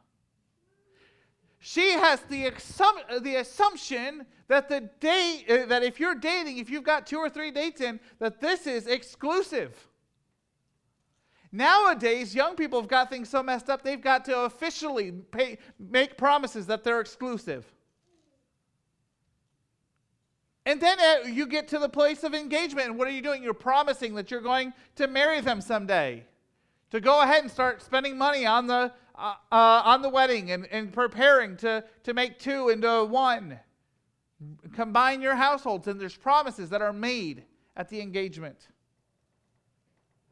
she 1.60 1.92
has 1.92 2.20
the, 2.22 2.52
the 3.22 3.36
assumption 3.36 4.26
that 4.48 4.70
the 4.70 4.90
date 5.00 5.46
uh, 5.50 5.66
that 5.66 5.84
if 5.84 6.00
you're 6.00 6.16
dating 6.16 6.58
if 6.58 6.70
you've 6.70 6.84
got 6.84 7.08
two 7.08 7.18
or 7.18 7.30
three 7.30 7.52
dates 7.52 7.82
in 7.82 8.00
that 8.20 8.40
this 8.40 8.68
is 8.68 8.88
exclusive. 8.88 9.88
Nowadays 11.52 12.36
young 12.36 12.56
people 12.56 12.80
have 12.80 12.90
got 12.90 13.10
things 13.10 13.30
so 13.30 13.42
messed 13.42 13.70
up 13.70 13.82
they've 13.82 14.02
got 14.02 14.26
to 14.26 14.42
officially 14.42 15.12
pay, 15.12 15.58
make 15.80 16.18
promises 16.18 16.68
that 16.68 16.84
they're 16.84 17.02
exclusive. 17.02 17.66
And 20.66 20.82
then 20.82 21.00
uh, 21.00 21.28
you 21.28 21.48
get 21.48 21.70
to 21.70 21.80
the 21.80 21.88
place 21.88 22.24
of 22.24 22.34
engagement 22.34 22.90
and 22.90 22.98
what 23.00 23.08
are 23.08 23.12
you 23.12 23.22
doing? 23.22 23.42
You're 23.42 23.54
promising 23.54 24.16
that 24.16 24.30
you're 24.30 24.42
going 24.42 24.74
to 24.98 25.08
marry 25.08 25.40
them 25.40 25.62
someday. 25.62 26.26
To 26.92 27.00
go 27.00 27.22
ahead 27.22 27.42
and 27.42 27.52
start 27.52 27.82
spending 27.82 28.18
money 28.18 28.46
on 28.46 28.68
the 28.68 28.92
uh, 29.18 29.34
uh, 29.52 29.82
on 29.86 30.02
the 30.02 30.10
wedding 30.10 30.52
and, 30.52 30.68
and 30.68 30.94
preparing 30.94 31.58
to, 31.58 31.84
to 32.04 32.14
make 32.14 32.40
two 32.40 32.70
into 32.70 33.06
one. 33.06 33.60
Combine 34.74 35.22
your 35.22 35.36
households, 35.36 35.88
and 35.88 36.00
there's 36.00 36.16
promises 36.16 36.70
that 36.70 36.82
are 36.82 36.94
made 36.94 37.44
at 37.76 37.90
the 37.90 38.00
engagement. 38.00 38.68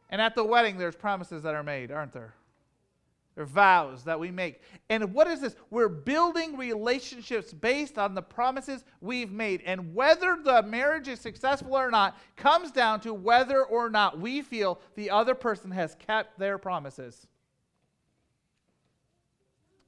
And 0.10 0.22
at 0.22 0.36
the 0.36 0.44
wedding, 0.44 0.78
there's 0.78 0.96
promises 0.96 1.44
that 1.44 1.56
are 1.56 1.64
made, 1.64 1.92
aren't 1.92 2.14
there? 2.14 2.36
There 3.36 3.44
are 3.44 3.48
vows 3.48 4.04
that 4.06 4.20
we 4.20 4.32
make. 4.32 4.62
And 4.90 5.14
what 5.14 5.28
is 5.28 5.42
this? 5.42 5.56
We're 5.70 5.90
building 5.90 6.56
relationships 6.56 7.52
based 7.52 7.98
on 7.98 8.16
the 8.16 8.22
promises 8.22 8.86
we've 9.02 9.32
made. 9.32 9.62
And 9.66 9.94
whether 9.94 10.38
the 10.42 10.64
marriage 10.64 11.10
is 11.10 11.20
successful 11.20 11.76
or 11.76 11.92
not 11.92 12.18
comes 12.38 12.72
down 12.72 13.02
to 13.02 13.14
whether 13.14 13.64
or 13.64 13.90
not 13.90 14.20
we 14.20 14.42
feel 14.42 14.80
the 14.96 15.10
other 15.10 15.36
person 15.36 15.72
has 15.72 15.96
kept 15.96 16.40
their 16.40 16.58
promises. 16.58 17.28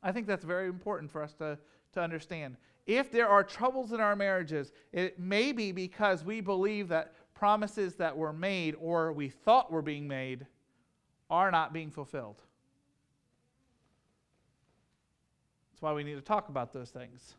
I 0.08 0.13
think 0.13 0.26
that's 0.26 0.46
very 0.46 0.70
important 0.70 1.12
for 1.12 1.22
us 1.22 1.34
to, 1.34 1.60
to 1.91 2.00
understand. 2.00 2.56
If 2.86 3.12
there 3.12 3.28
are 3.28 3.43
troubles 3.43 3.91
in 3.91 4.00
our 4.00 4.15
marriages, 4.15 4.72
it 4.93 5.20
may 5.20 5.52
be 5.52 5.74
because 5.74 6.24
we 6.24 6.39
believe 6.39 6.88
that 6.88 7.13
promises 7.36 7.96
that 7.96 8.15
were 8.15 8.32
made 8.32 8.76
or 8.80 9.12
we 9.12 9.28
thought 9.28 9.70
were 9.70 9.82
being 9.82 10.08
made 10.08 10.48
are 11.30 11.52
not 11.52 11.74
being 11.74 11.91
fulfilled. 11.91 12.41
That's 15.74 15.82
why 15.82 15.91
we 15.91 16.06
need 16.06 16.15
to 16.15 16.22
talk 16.22 16.48
about 16.48 16.72
those 16.72 16.89
things. 16.89 17.36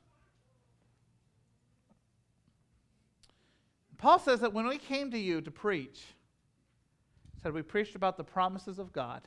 Paul 3.97 4.19
says 4.19 4.41
that 4.41 4.53
when 4.53 4.67
we 4.67 4.77
came 4.77 5.11
to 5.11 5.19
you 5.19 5.41
to 5.41 5.51
preach, 5.51 6.03
said 7.43 7.55
we 7.55 7.63
preached 7.63 7.95
about 7.95 8.19
the 8.19 8.25
promises 8.25 8.79
of 8.79 8.93
God. 8.93 9.23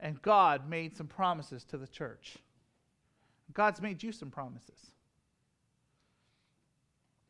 And 0.00 0.20
God 0.22 0.68
made 0.68 0.96
some 0.96 1.06
promises 1.06 1.64
to 1.64 1.78
the 1.78 1.86
church. 1.86 2.36
God's 3.52 3.80
made 3.80 4.02
you 4.02 4.12
some 4.12 4.30
promises. 4.30 4.92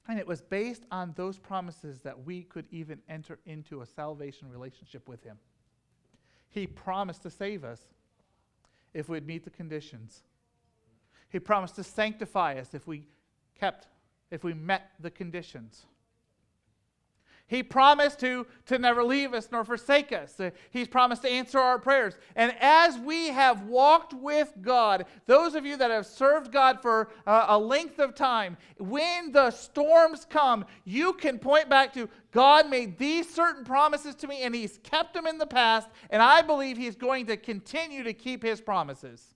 And 0.09 0.19
it 0.19 0.27
was 0.27 0.41
based 0.41 0.85
on 0.91 1.13
those 1.17 1.39
promises 1.39 2.01
that 2.01 2.25
we 2.25 2.43
could 2.43 2.67
even 2.71 2.99
enter 3.09 3.39
into 3.47 3.83
a 3.83 3.87
salvation 3.87 4.51
relationship 4.51 5.07
with 5.09 5.23
Him. 5.23 5.39
He 6.49 6.67
promised 6.67 7.23
to 7.23 7.31
save 7.31 7.63
us 7.63 7.81
if 8.95 9.09
we'd 9.09 9.27
meet 9.27 9.45
the 9.45 9.51
conditions. 9.51 10.23
He 11.29 11.39
promised 11.39 11.77
to 11.77 11.85
sanctify 11.85 12.55
us 12.59 12.73
if 12.73 12.87
we 12.87 13.03
kept, 13.59 13.87
if 14.31 14.45
we 14.45 14.55
met 14.55 14.91
the 14.99 15.11
conditions. 15.11 15.85
He 17.49 17.63
promised 17.63 18.21
to, 18.21 18.47
to 18.67 18.79
never 18.79 19.03
leave 19.03 19.33
us 19.33 19.49
nor 19.51 19.65
forsake 19.65 20.13
us. 20.13 20.39
Uh, 20.39 20.51
he's 20.71 20.87
promised 20.87 21.23
to 21.23 21.31
answer 21.31 21.59
our 21.59 21.79
prayers. 21.79 22.15
And 22.37 22.55
as 22.61 22.99
we 22.99 23.29
have 23.29 23.63
walked 23.63 24.13
with 24.13 24.53
God, 24.61 25.07
those 25.25 25.55
of 25.55 25.65
you 25.65 25.79
that 25.79 25.91
have 25.91 26.07
served 26.07 26.53
God 26.53 26.83
for 26.83 27.09
uh, 27.27 27.47
a 27.49 27.59
length 27.59 27.99
of 27.99 28.15
time, 28.15 28.59
when 28.77 29.33
the 29.33 29.51
storms 29.51 30.27
come, 30.29 30.67
you 30.85 31.15
can 31.15 31.39
point 31.39 31.71
back 31.71 31.95
to 31.95 32.11
God 32.33 32.69
made 32.69 32.99
these 32.99 33.33
certain 33.35 33.65
promises 33.65 34.15
to 34.17 34.29
me 34.29 34.43
and 34.43 34.55
He's 34.55 34.79
kept 34.83 35.15
them 35.15 35.27
in 35.27 35.39
the 35.39 35.47
past, 35.47 35.89
and 36.11 36.23
I 36.23 36.43
believe 36.43 36.77
He's 36.77 36.97
going 36.97 37.27
to 37.27 37.39
continue 37.39 38.03
to 38.03 38.13
keep 38.13 38.43
His 38.43 38.61
promises. 38.61 39.35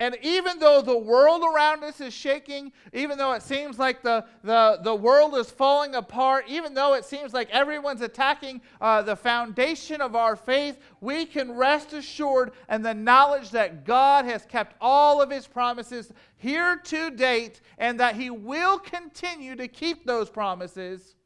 And 0.00 0.16
even 0.22 0.60
though 0.60 0.80
the 0.80 0.96
world 0.96 1.42
around 1.42 1.82
us 1.82 2.00
is 2.00 2.14
shaking, 2.14 2.72
even 2.92 3.18
though 3.18 3.32
it 3.32 3.42
seems 3.42 3.80
like 3.80 4.00
the, 4.00 4.24
the, 4.44 4.78
the 4.84 4.94
world 4.94 5.34
is 5.34 5.50
falling 5.50 5.96
apart, 5.96 6.44
even 6.46 6.72
though 6.72 6.94
it 6.94 7.04
seems 7.04 7.34
like 7.34 7.50
everyone's 7.50 8.00
attacking 8.00 8.60
uh, 8.80 9.02
the 9.02 9.16
foundation 9.16 10.00
of 10.00 10.14
our 10.14 10.36
faith, 10.36 10.78
we 11.00 11.26
can 11.26 11.50
rest 11.50 11.94
assured 11.94 12.52
in 12.70 12.82
the 12.82 12.94
knowledge 12.94 13.50
that 13.50 13.84
God 13.84 14.24
has 14.24 14.46
kept 14.46 14.76
all 14.80 15.20
of 15.20 15.30
his 15.30 15.48
promises 15.48 16.12
here 16.36 16.76
to 16.76 17.10
date 17.10 17.60
and 17.78 17.98
that 17.98 18.14
he 18.14 18.30
will 18.30 18.78
continue 18.78 19.56
to 19.56 19.66
keep 19.66 20.06
those 20.06 20.30
promises 20.30 21.16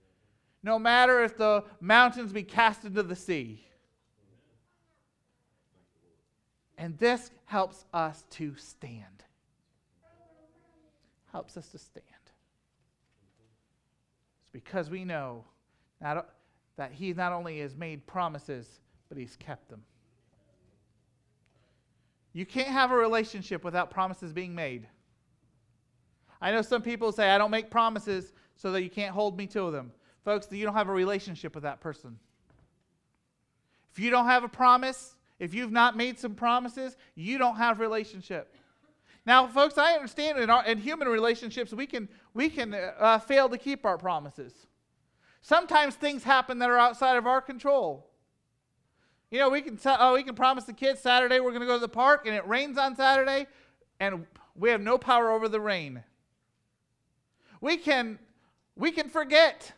no 0.62 0.78
matter 0.78 1.22
if 1.22 1.36
the 1.36 1.62
mountains 1.80 2.32
be 2.32 2.42
cast 2.42 2.86
into 2.86 3.02
the 3.02 3.16
sea. 3.16 3.66
And 6.82 6.98
this 6.98 7.30
helps 7.44 7.84
us 7.94 8.24
to 8.30 8.56
stand. 8.56 9.22
Helps 11.30 11.56
us 11.56 11.68
to 11.68 11.78
stand. 11.78 12.04
It's 14.42 14.50
because 14.52 14.90
we 14.90 15.04
know 15.04 15.44
not, 16.00 16.30
that 16.76 16.90
He 16.90 17.12
not 17.12 17.30
only 17.30 17.60
has 17.60 17.76
made 17.76 18.04
promises, 18.08 18.80
but 19.08 19.16
He's 19.16 19.36
kept 19.36 19.68
them. 19.70 19.84
You 22.32 22.44
can't 22.44 22.66
have 22.66 22.90
a 22.90 22.96
relationship 22.96 23.62
without 23.62 23.92
promises 23.92 24.32
being 24.32 24.52
made. 24.52 24.88
I 26.40 26.50
know 26.50 26.62
some 26.62 26.82
people 26.82 27.12
say, 27.12 27.30
I 27.30 27.38
don't 27.38 27.52
make 27.52 27.70
promises 27.70 28.32
so 28.56 28.72
that 28.72 28.82
you 28.82 28.90
can't 28.90 29.14
hold 29.14 29.38
me 29.38 29.46
to 29.46 29.70
them. 29.70 29.92
Folks, 30.24 30.48
you 30.50 30.64
don't 30.64 30.74
have 30.74 30.88
a 30.88 30.92
relationship 30.92 31.54
with 31.54 31.62
that 31.62 31.80
person. 31.80 32.18
If 33.92 34.00
you 34.00 34.10
don't 34.10 34.26
have 34.26 34.42
a 34.42 34.48
promise, 34.48 35.14
if 35.42 35.54
you've 35.54 35.72
not 35.72 35.96
made 35.96 36.20
some 36.20 36.36
promises, 36.36 36.96
you 37.16 37.36
don't 37.36 37.56
have 37.56 37.80
relationship. 37.80 38.54
Now, 39.26 39.48
folks, 39.48 39.76
I 39.76 39.94
understand 39.94 40.38
in, 40.38 40.48
our, 40.48 40.64
in 40.64 40.78
human 40.78 41.08
relationships 41.08 41.72
we 41.72 41.84
can 41.84 42.08
we 42.32 42.48
can 42.48 42.72
uh, 42.72 43.18
fail 43.18 43.48
to 43.48 43.58
keep 43.58 43.84
our 43.84 43.98
promises. 43.98 44.52
Sometimes 45.40 45.96
things 45.96 46.22
happen 46.22 46.60
that 46.60 46.70
are 46.70 46.78
outside 46.78 47.16
of 47.16 47.26
our 47.26 47.40
control. 47.40 48.08
You 49.32 49.40
know, 49.40 49.50
we 49.50 49.62
can 49.62 49.76
t- 49.76 49.90
oh, 49.98 50.14
we 50.14 50.22
can 50.22 50.36
promise 50.36 50.62
the 50.62 50.72
kids 50.72 51.00
Saturday 51.00 51.40
we're 51.40 51.50
going 51.50 51.62
to 51.62 51.66
go 51.66 51.74
to 51.74 51.80
the 51.80 51.88
park, 51.88 52.24
and 52.24 52.36
it 52.36 52.46
rains 52.46 52.78
on 52.78 52.94
Saturday, 52.94 53.48
and 53.98 54.24
we 54.54 54.70
have 54.70 54.80
no 54.80 54.96
power 54.96 55.32
over 55.32 55.48
the 55.48 55.60
rain. 55.60 56.04
We 57.60 57.78
can 57.78 58.20
we 58.76 58.92
can 58.92 59.08
forget. 59.08 59.72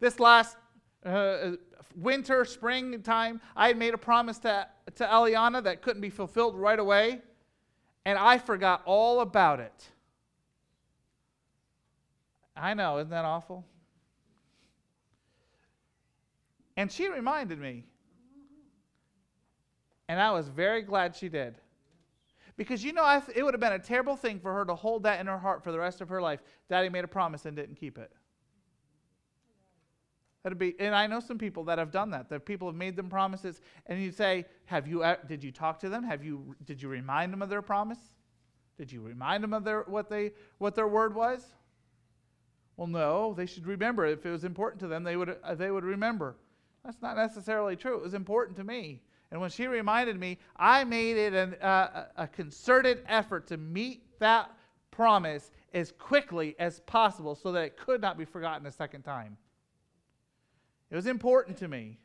This 0.00 0.20
last 0.20 0.58
uh, 1.06 1.52
winter, 1.96 2.44
spring 2.44 3.00
time, 3.02 3.40
I 3.54 3.68
had 3.68 3.76
made 3.76 3.94
a 3.94 3.98
promise 3.98 4.38
to, 4.40 4.66
to 4.96 5.04
Eliana 5.06 5.62
that 5.64 5.82
couldn't 5.82 6.02
be 6.02 6.10
fulfilled 6.10 6.56
right 6.56 6.78
away, 6.78 7.20
and 8.04 8.18
I 8.18 8.38
forgot 8.38 8.82
all 8.84 9.20
about 9.20 9.60
it. 9.60 9.88
I 12.56 12.74
know, 12.74 12.98
isn't 12.98 13.10
that 13.10 13.24
awful? 13.24 13.64
And 16.76 16.90
she 16.90 17.08
reminded 17.08 17.58
me. 17.58 17.84
And 20.08 20.20
I 20.20 20.30
was 20.30 20.48
very 20.48 20.82
glad 20.82 21.16
she 21.16 21.28
did. 21.28 21.56
Because 22.56 22.82
you 22.82 22.92
know, 22.92 23.02
I, 23.02 23.22
it 23.34 23.42
would 23.42 23.54
have 23.54 23.60
been 23.60 23.72
a 23.72 23.78
terrible 23.78 24.16
thing 24.16 24.40
for 24.40 24.52
her 24.54 24.64
to 24.64 24.74
hold 24.74 25.02
that 25.02 25.20
in 25.20 25.26
her 25.26 25.38
heart 25.38 25.62
for 25.62 25.72
the 25.72 25.78
rest 25.78 26.00
of 26.00 26.08
her 26.08 26.22
life. 26.22 26.40
Daddy 26.70 26.88
made 26.88 27.04
a 27.04 27.08
promise 27.08 27.44
and 27.44 27.56
didn't 27.56 27.76
keep 27.76 27.98
it. 27.98 28.10
That'd 30.46 30.60
be, 30.60 30.76
and 30.78 30.94
I 30.94 31.08
know 31.08 31.18
some 31.18 31.38
people 31.38 31.64
that 31.64 31.76
have 31.76 31.90
done 31.90 32.08
that. 32.10 32.28
That 32.28 32.46
people 32.46 32.68
have 32.68 32.76
made 32.76 32.94
them 32.94 33.08
promises, 33.08 33.60
and 33.86 34.00
you 34.00 34.12
say, 34.12 34.46
"Have 34.66 34.86
you? 34.86 35.04
Did 35.26 35.42
you 35.42 35.50
talk 35.50 35.80
to 35.80 35.88
them? 35.88 36.04
Have 36.04 36.22
you? 36.22 36.54
Did 36.64 36.80
you 36.80 36.88
remind 36.88 37.32
them 37.32 37.42
of 37.42 37.48
their 37.48 37.62
promise? 37.62 37.98
Did 38.78 38.92
you 38.92 39.00
remind 39.00 39.42
them 39.42 39.52
of 39.52 39.64
their 39.64 39.82
what 39.88 40.08
they 40.08 40.30
what 40.58 40.76
their 40.76 40.86
word 40.86 41.16
was?" 41.16 41.44
Well, 42.76 42.86
no. 42.86 43.34
They 43.34 43.46
should 43.46 43.66
remember. 43.66 44.06
If 44.06 44.24
it 44.24 44.30
was 44.30 44.44
important 44.44 44.78
to 44.82 44.86
them, 44.86 45.02
they 45.02 45.16
would 45.16 45.36
uh, 45.42 45.56
they 45.56 45.72
would 45.72 45.82
remember. 45.82 46.36
That's 46.84 47.02
not 47.02 47.16
necessarily 47.16 47.74
true. 47.74 47.96
It 47.96 48.04
was 48.04 48.14
important 48.14 48.56
to 48.58 48.62
me, 48.62 49.02
and 49.32 49.40
when 49.40 49.50
she 49.50 49.66
reminded 49.66 50.16
me, 50.16 50.38
I 50.54 50.84
made 50.84 51.16
it 51.16 51.34
an, 51.34 51.54
uh, 51.54 52.04
a 52.16 52.28
concerted 52.28 53.02
effort 53.08 53.48
to 53.48 53.56
meet 53.56 54.04
that 54.20 54.52
promise 54.92 55.50
as 55.74 55.90
quickly 55.90 56.54
as 56.60 56.78
possible, 56.86 57.34
so 57.34 57.50
that 57.50 57.64
it 57.64 57.76
could 57.76 58.00
not 58.00 58.16
be 58.16 58.24
forgotten 58.24 58.64
a 58.68 58.70
second 58.70 59.02
time. 59.02 59.36
It 60.90 60.96
was 60.96 61.06
important 61.06 61.58
to 61.58 61.68
me. 61.68 61.98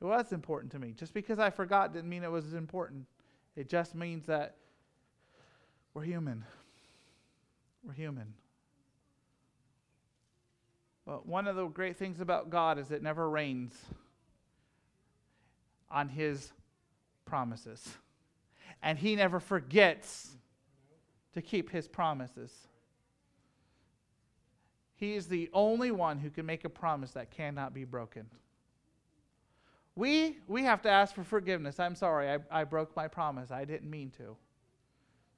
It 0.00 0.04
was 0.04 0.32
important 0.32 0.72
to 0.72 0.78
me. 0.78 0.92
Just 0.92 1.14
because 1.14 1.38
I 1.38 1.50
forgot 1.50 1.92
didn't 1.92 2.08
mean 2.08 2.24
it 2.24 2.30
was 2.30 2.54
important. 2.54 3.06
It 3.56 3.68
just 3.68 3.94
means 3.94 4.26
that 4.26 4.56
we're 5.94 6.04
human. 6.04 6.44
We're 7.82 7.94
human. 7.94 8.34
But 11.06 11.26
one 11.26 11.48
of 11.48 11.56
the 11.56 11.66
great 11.66 11.96
things 11.96 12.20
about 12.20 12.50
God 12.50 12.78
is 12.78 12.90
it 12.90 13.02
never 13.02 13.28
rains 13.28 13.74
on 15.90 16.08
his 16.08 16.52
promises. 17.24 17.96
And 18.82 18.98
he 18.98 19.16
never 19.16 19.40
forgets 19.40 20.30
to 21.34 21.42
keep 21.42 21.70
his 21.70 21.88
promises. 21.88 22.52
He 25.00 25.14
is 25.14 25.28
the 25.28 25.48
only 25.54 25.90
one 25.90 26.18
who 26.18 26.28
can 26.28 26.44
make 26.44 26.66
a 26.66 26.68
promise 26.68 27.12
that 27.12 27.30
cannot 27.30 27.72
be 27.72 27.84
broken. 27.84 28.26
We, 29.96 30.38
we 30.46 30.62
have 30.64 30.82
to 30.82 30.90
ask 30.90 31.14
for 31.14 31.24
forgiveness. 31.24 31.80
I'm 31.80 31.94
sorry, 31.94 32.30
I, 32.30 32.38
I 32.50 32.64
broke 32.64 32.94
my 32.94 33.08
promise. 33.08 33.50
I 33.50 33.64
didn't 33.64 33.90
mean 33.90 34.10
to. 34.18 34.36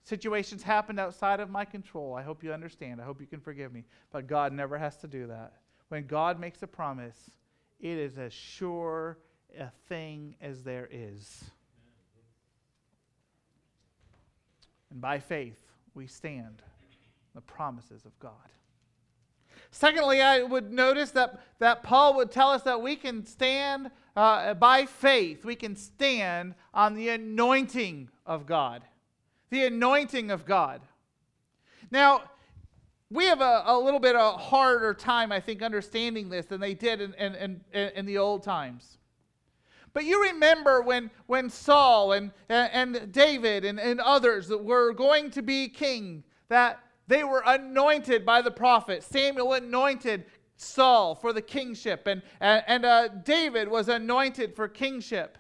Situations 0.03 0.65
happened 0.65 0.99
outside 0.99 1.39
of 1.39 1.49
my 1.49 1.65
control. 1.65 2.13
I 2.17 2.23
hope 2.23 2.43
you 2.43 2.53
understand. 2.53 3.01
I 3.01 3.05
hope 3.05 3.21
you 3.21 3.27
can 3.29 3.39
forgive 3.39 3.73
me. 3.73 3.85
But 4.11 4.27
God 4.27 4.53
never 4.53 4.77
has 4.77 4.97
to 4.97 5.07
do 5.07 5.29
that. 5.29 5.53
When 5.89 6.09
God 6.09 6.41
makes 6.41 6.61
a 6.65 6.67
promise, 6.67 7.31
it 7.79 7.99
is 7.99 8.19
as 8.19 8.33
sure 8.33 9.19
a 9.57 9.71
thing 9.89 10.35
as 10.41 10.65
there 10.65 10.89
is. 10.91 11.45
And 14.91 15.01
by 15.01 15.21
faith, 15.21 15.63
we 15.95 16.09
stand 16.09 16.63
the 17.33 17.41
promises 17.41 18.05
of 18.05 18.19
God. 18.19 18.33
Secondly, 19.73 20.21
I 20.21 20.43
would 20.43 20.71
notice 20.71 21.11
that, 21.13 21.41
that 21.59 21.83
Paul 21.83 22.15
would 22.17 22.31
tell 22.31 22.51
us 22.51 22.63
that 22.63 22.83
we 22.83 22.95
can 22.95 23.25
stand 23.27 23.91
uh, 24.15 24.53
by 24.55 24.85
faith, 24.85 25.45
we 25.45 25.57
can 25.57 25.75
stand 25.75 26.55
on 26.75 26.95
the 26.95 27.09
anointing 27.09 28.11
of 28.27 28.45
God. 28.45 28.83
The 29.49 29.65
anointing 29.65 30.31
of 30.31 30.45
God. 30.45 30.83
Now, 31.91 32.25
we 33.11 33.25
have 33.25 33.41
a, 33.41 33.63
a 33.67 33.79
little 33.79 33.99
bit 34.01 34.15
of 34.15 34.39
harder 34.39 34.93
time, 34.93 35.33
I 35.33 35.41
think, 35.41 35.63
understanding 35.63 36.29
this 36.29 36.47
than 36.47 36.61
they 36.61 36.75
did 36.75 37.01
in, 37.01 37.15
in, 37.15 37.61
in, 37.73 37.89
in 37.95 38.07
the 38.07 38.19
old 38.19 38.43
times. 38.43 38.99
But 39.95 40.05
you 40.05 40.23
remember 40.23 40.83
when, 40.83 41.11
when 41.27 41.49
Saul 41.49 42.13
and, 42.13 42.31
and 42.51 43.11
David 43.11 43.65
and, 43.65 43.81
and 43.81 44.01
others 44.01 44.51
were 44.51 44.93
going 44.93 45.31
to 45.33 45.43
be 45.43 45.69
king, 45.69 46.25
that 46.49 46.79
they 47.13 47.25
were 47.25 47.43
anointed 47.45 48.25
by 48.25 48.41
the 48.41 48.51
prophet. 48.51 49.03
Samuel 49.03 49.53
anointed 49.53 50.25
Saul 50.57 51.15
for 51.15 51.35
the 51.35 51.43
kingship, 51.43 52.07
and, 52.07 52.23
and, 52.41 52.65
and 52.67 52.87
uh, 52.87 53.09
David 53.09 53.69
was 53.69 53.91
anointed 53.91 54.57
for 54.57 54.67
kingship. 54.67 55.37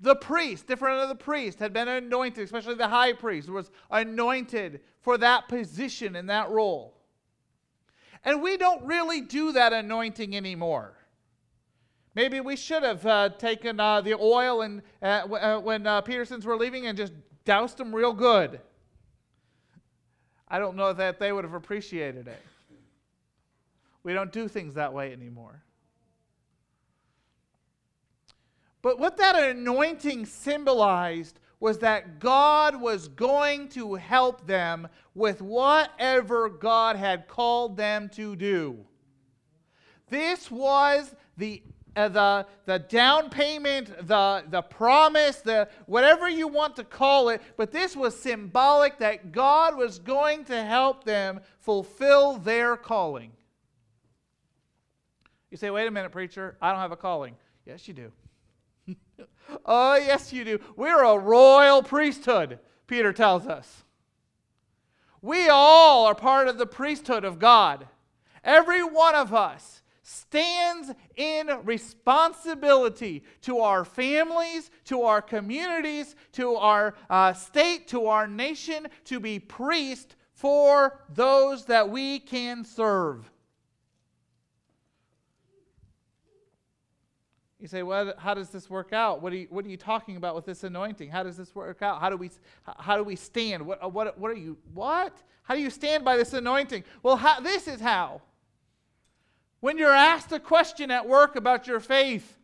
The 0.00 0.16
priest, 0.16 0.66
different 0.66 1.00
of 1.00 1.08
the 1.08 1.14
priest, 1.14 1.60
had 1.60 1.72
been 1.72 1.86
anointed, 1.86 2.42
especially 2.42 2.74
the 2.74 2.88
high 2.88 3.12
priest, 3.12 3.48
was 3.48 3.70
anointed 3.88 4.80
for 5.00 5.16
that 5.18 5.46
position 5.46 6.16
and 6.16 6.28
that 6.28 6.50
role. 6.50 6.98
And 8.24 8.42
we 8.42 8.56
don't 8.56 8.84
really 8.84 9.20
do 9.20 9.52
that 9.52 9.72
anointing 9.72 10.36
anymore. 10.36 10.94
Maybe 12.16 12.40
we 12.40 12.56
should 12.56 12.82
have 12.82 13.06
uh, 13.06 13.28
taken 13.38 13.78
uh, 13.78 14.00
the 14.00 14.14
oil 14.14 14.62
and 14.62 14.82
uh, 15.00 15.20
w- 15.20 15.40
uh, 15.40 15.60
when 15.60 15.86
uh, 15.86 16.00
Petersons 16.00 16.44
were 16.44 16.56
leaving 16.56 16.88
and 16.88 16.98
just 16.98 17.12
doused 17.44 17.78
them 17.78 17.94
real 17.94 18.12
good. 18.12 18.60
I 20.52 20.58
don't 20.58 20.76
know 20.76 20.92
that 20.92 21.18
they 21.18 21.32
would 21.32 21.44
have 21.44 21.54
appreciated 21.54 22.28
it. 22.28 22.42
We 24.02 24.12
don't 24.12 24.30
do 24.30 24.48
things 24.48 24.74
that 24.74 24.92
way 24.92 25.10
anymore. 25.10 25.62
But 28.82 28.98
what 28.98 29.16
that 29.16 29.34
anointing 29.34 30.26
symbolized 30.26 31.40
was 31.58 31.78
that 31.78 32.18
God 32.18 32.78
was 32.78 33.08
going 33.08 33.70
to 33.70 33.94
help 33.94 34.46
them 34.46 34.88
with 35.14 35.40
whatever 35.40 36.50
God 36.50 36.96
had 36.96 37.28
called 37.28 37.78
them 37.78 38.10
to 38.10 38.36
do. 38.36 38.84
This 40.10 40.50
was 40.50 41.14
the 41.38 41.62
uh, 41.94 42.08
the, 42.08 42.46
the 42.64 42.78
down 42.78 43.28
payment, 43.28 43.88
the, 44.06 44.44
the 44.48 44.62
promise, 44.62 45.36
the 45.36 45.68
whatever 45.86 46.28
you 46.28 46.48
want 46.48 46.76
to 46.76 46.84
call 46.84 47.28
it, 47.28 47.42
but 47.56 47.70
this 47.70 47.94
was 47.94 48.18
symbolic 48.18 48.98
that 48.98 49.32
God 49.32 49.76
was 49.76 49.98
going 49.98 50.44
to 50.46 50.62
help 50.62 51.04
them 51.04 51.40
fulfill 51.60 52.38
their 52.38 52.76
calling. 52.76 53.32
You 55.50 55.58
say, 55.58 55.70
wait 55.70 55.86
a 55.86 55.90
minute, 55.90 56.12
preacher, 56.12 56.56
I 56.62 56.70
don't 56.70 56.80
have 56.80 56.92
a 56.92 56.96
calling. 56.96 57.36
Yes, 57.66 57.86
you 57.86 57.94
do. 57.94 58.12
oh, 59.66 59.96
yes, 59.96 60.32
you 60.32 60.44
do. 60.44 60.58
We're 60.76 61.04
a 61.04 61.18
royal 61.18 61.82
priesthood, 61.82 62.58
Peter 62.86 63.12
tells 63.12 63.46
us. 63.46 63.84
We 65.20 65.48
all 65.48 66.06
are 66.06 66.14
part 66.14 66.48
of 66.48 66.58
the 66.58 66.66
priesthood 66.66 67.24
of 67.24 67.38
God. 67.38 67.86
Every 68.42 68.82
one 68.82 69.14
of 69.14 69.32
us 69.34 69.81
stands 70.02 70.90
in 71.16 71.48
responsibility 71.64 73.22
to 73.42 73.60
our 73.60 73.84
families, 73.84 74.70
to 74.84 75.02
our 75.02 75.22
communities, 75.22 76.16
to 76.32 76.56
our 76.56 76.94
uh, 77.08 77.32
state, 77.32 77.86
to 77.88 78.06
our 78.06 78.26
nation, 78.26 78.88
to 79.04 79.20
be 79.20 79.38
priest 79.38 80.16
for 80.34 81.00
those 81.08 81.66
that 81.66 81.88
we 81.88 82.18
can 82.18 82.64
serve. 82.64 83.30
You 87.60 87.68
say, 87.68 87.84
well, 87.84 88.12
how 88.18 88.34
does 88.34 88.48
this 88.48 88.68
work 88.68 88.92
out? 88.92 89.22
What 89.22 89.32
are 89.32 89.36
you, 89.36 89.46
what 89.50 89.64
are 89.64 89.68
you 89.68 89.76
talking 89.76 90.16
about 90.16 90.34
with 90.34 90.44
this 90.44 90.64
anointing? 90.64 91.10
How 91.10 91.22
does 91.22 91.36
this 91.36 91.54
work 91.54 91.80
out? 91.80 92.00
How 92.00 92.10
do 92.10 92.16
we, 92.16 92.28
how 92.64 92.96
do 92.96 93.04
we 93.04 93.14
stand? 93.14 93.64
What, 93.64 93.92
what, 93.92 94.18
what 94.18 94.32
are 94.32 94.36
you, 94.36 94.58
what? 94.74 95.16
How 95.44 95.54
do 95.54 95.60
you 95.60 95.70
stand 95.70 96.04
by 96.04 96.16
this 96.16 96.32
anointing? 96.32 96.82
Well, 97.04 97.14
how, 97.14 97.38
this 97.38 97.68
is 97.68 97.80
how. 97.80 98.20
When 99.62 99.78
you're 99.78 99.94
asked 99.94 100.32
a 100.32 100.40
question 100.40 100.90
at 100.90 101.08
work 101.08 101.36
about 101.36 101.68
your 101.68 101.78
faith, 101.78 102.36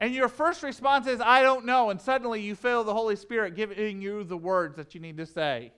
and 0.00 0.12
your 0.12 0.28
first 0.28 0.64
response 0.64 1.06
is, 1.06 1.20
I 1.20 1.42
don't 1.42 1.64
know, 1.64 1.90
and 1.90 2.00
suddenly 2.00 2.40
you 2.40 2.56
feel 2.56 2.82
the 2.82 2.92
Holy 2.92 3.14
Spirit 3.14 3.54
giving 3.54 4.02
you 4.02 4.24
the 4.24 4.36
words 4.36 4.74
that 4.74 4.96
you 4.96 5.00
need 5.00 5.16
to 5.18 5.26
say, 5.26 5.70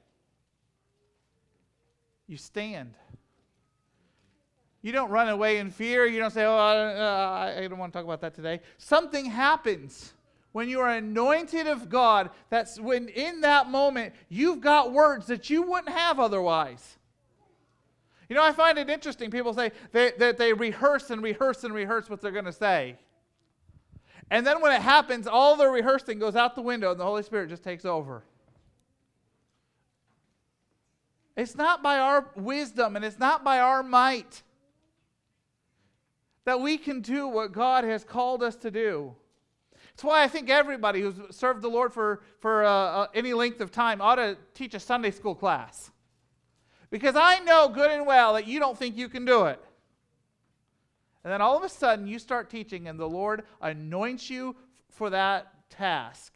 you 2.27 2.38
stand. 2.38 2.95
You 4.81 4.92
don't 4.92 5.11
run 5.11 5.29
away 5.29 5.59
in 5.59 5.71
fear. 5.71 6.07
You 6.07 6.21
don't 6.21 6.33
say, 6.33 6.45
Oh, 6.45 6.57
I, 6.57 7.53
uh, 7.55 7.61
I 7.61 7.69
don't 7.69 7.79
want 7.79 7.92
to 7.92 7.99
talk 7.99 8.07
about 8.07 8.23
that 8.23 8.35
today. 8.35 8.61
Something 8.79 9.27
happens 9.27 10.14
when 10.53 10.71
you 10.71 10.81
are 10.81 10.88
anointed 10.88 11.66
of 11.66 11.90
God. 11.90 12.31
That's 12.49 12.81
when 12.81 13.09
in 13.09 13.42
that 13.42 13.69
moment 13.69 14.14
you've 14.31 14.62
got 14.62 14.90
words 14.90 15.27
that 15.27 15.51
you 15.51 15.61
wouldn't 15.62 15.95
have 15.95 16.19
otherwise. 16.19 16.97
You 18.28 18.34
know, 18.36 18.42
I 18.42 18.52
find 18.52 18.78
it 18.78 18.90
interesting. 18.90 19.30
People 19.30 19.54
say 19.54 19.70
they, 19.92 20.12
that 20.18 20.36
they 20.36 20.52
rehearse 20.52 21.10
and 21.10 21.22
rehearse 21.22 21.64
and 21.64 21.72
rehearse 21.72 22.10
what 22.10 22.20
they're 22.20 22.32
going 22.32 22.44
to 22.44 22.52
say. 22.52 22.96
And 24.30 24.44
then 24.44 24.60
when 24.60 24.72
it 24.72 24.82
happens, 24.82 25.26
all 25.26 25.56
their 25.56 25.70
rehearsing 25.70 26.18
goes 26.18 26.34
out 26.34 26.56
the 26.56 26.62
window 26.62 26.90
and 26.90 26.98
the 26.98 27.04
Holy 27.04 27.22
Spirit 27.22 27.48
just 27.48 27.62
takes 27.62 27.84
over. 27.84 28.24
It's 31.36 31.54
not 31.54 31.82
by 31.82 31.98
our 31.98 32.30
wisdom 32.34 32.96
and 32.96 33.04
it's 33.04 33.18
not 33.18 33.44
by 33.44 33.60
our 33.60 33.82
might 33.82 34.42
that 36.46 36.60
we 36.60 36.78
can 36.78 37.00
do 37.00 37.28
what 37.28 37.52
God 37.52 37.84
has 37.84 38.04
called 38.04 38.42
us 38.42 38.56
to 38.56 38.70
do. 38.70 39.14
That's 39.90 40.04
why 40.04 40.22
I 40.22 40.28
think 40.28 40.48
everybody 40.48 41.00
who's 41.00 41.14
served 41.30 41.62
the 41.62 41.68
Lord 41.68 41.92
for, 41.92 42.22
for 42.40 42.64
uh, 42.64 42.70
uh, 42.70 43.06
any 43.14 43.34
length 43.34 43.60
of 43.60 43.70
time 43.70 44.00
ought 44.00 44.16
to 44.16 44.36
teach 44.54 44.74
a 44.74 44.80
Sunday 44.80 45.10
school 45.10 45.34
class. 45.34 45.90
Because 46.90 47.16
I 47.16 47.40
know 47.40 47.68
good 47.68 47.90
and 47.90 48.07
well 48.07 48.35
that 48.35 48.46
you 48.46 48.61
don't 48.61 48.79
think 48.79 48.96
you 48.96 49.09
can 49.09 49.25
do 49.25 49.46
it. 49.46 49.61
And 51.25 51.33
then 51.33 51.42
all 51.42 51.57
of 51.57 51.64
a 51.64 51.68
sudden 51.68 52.07
you 52.07 52.18
start 52.18 52.49
teaching, 52.51 52.87
and 52.87 52.99
the 52.99 53.09
Lord 53.09 53.42
anoints 53.61 54.31
you 54.31 54.55
for 54.88 55.11
that 55.11 55.68
task. 55.68 56.33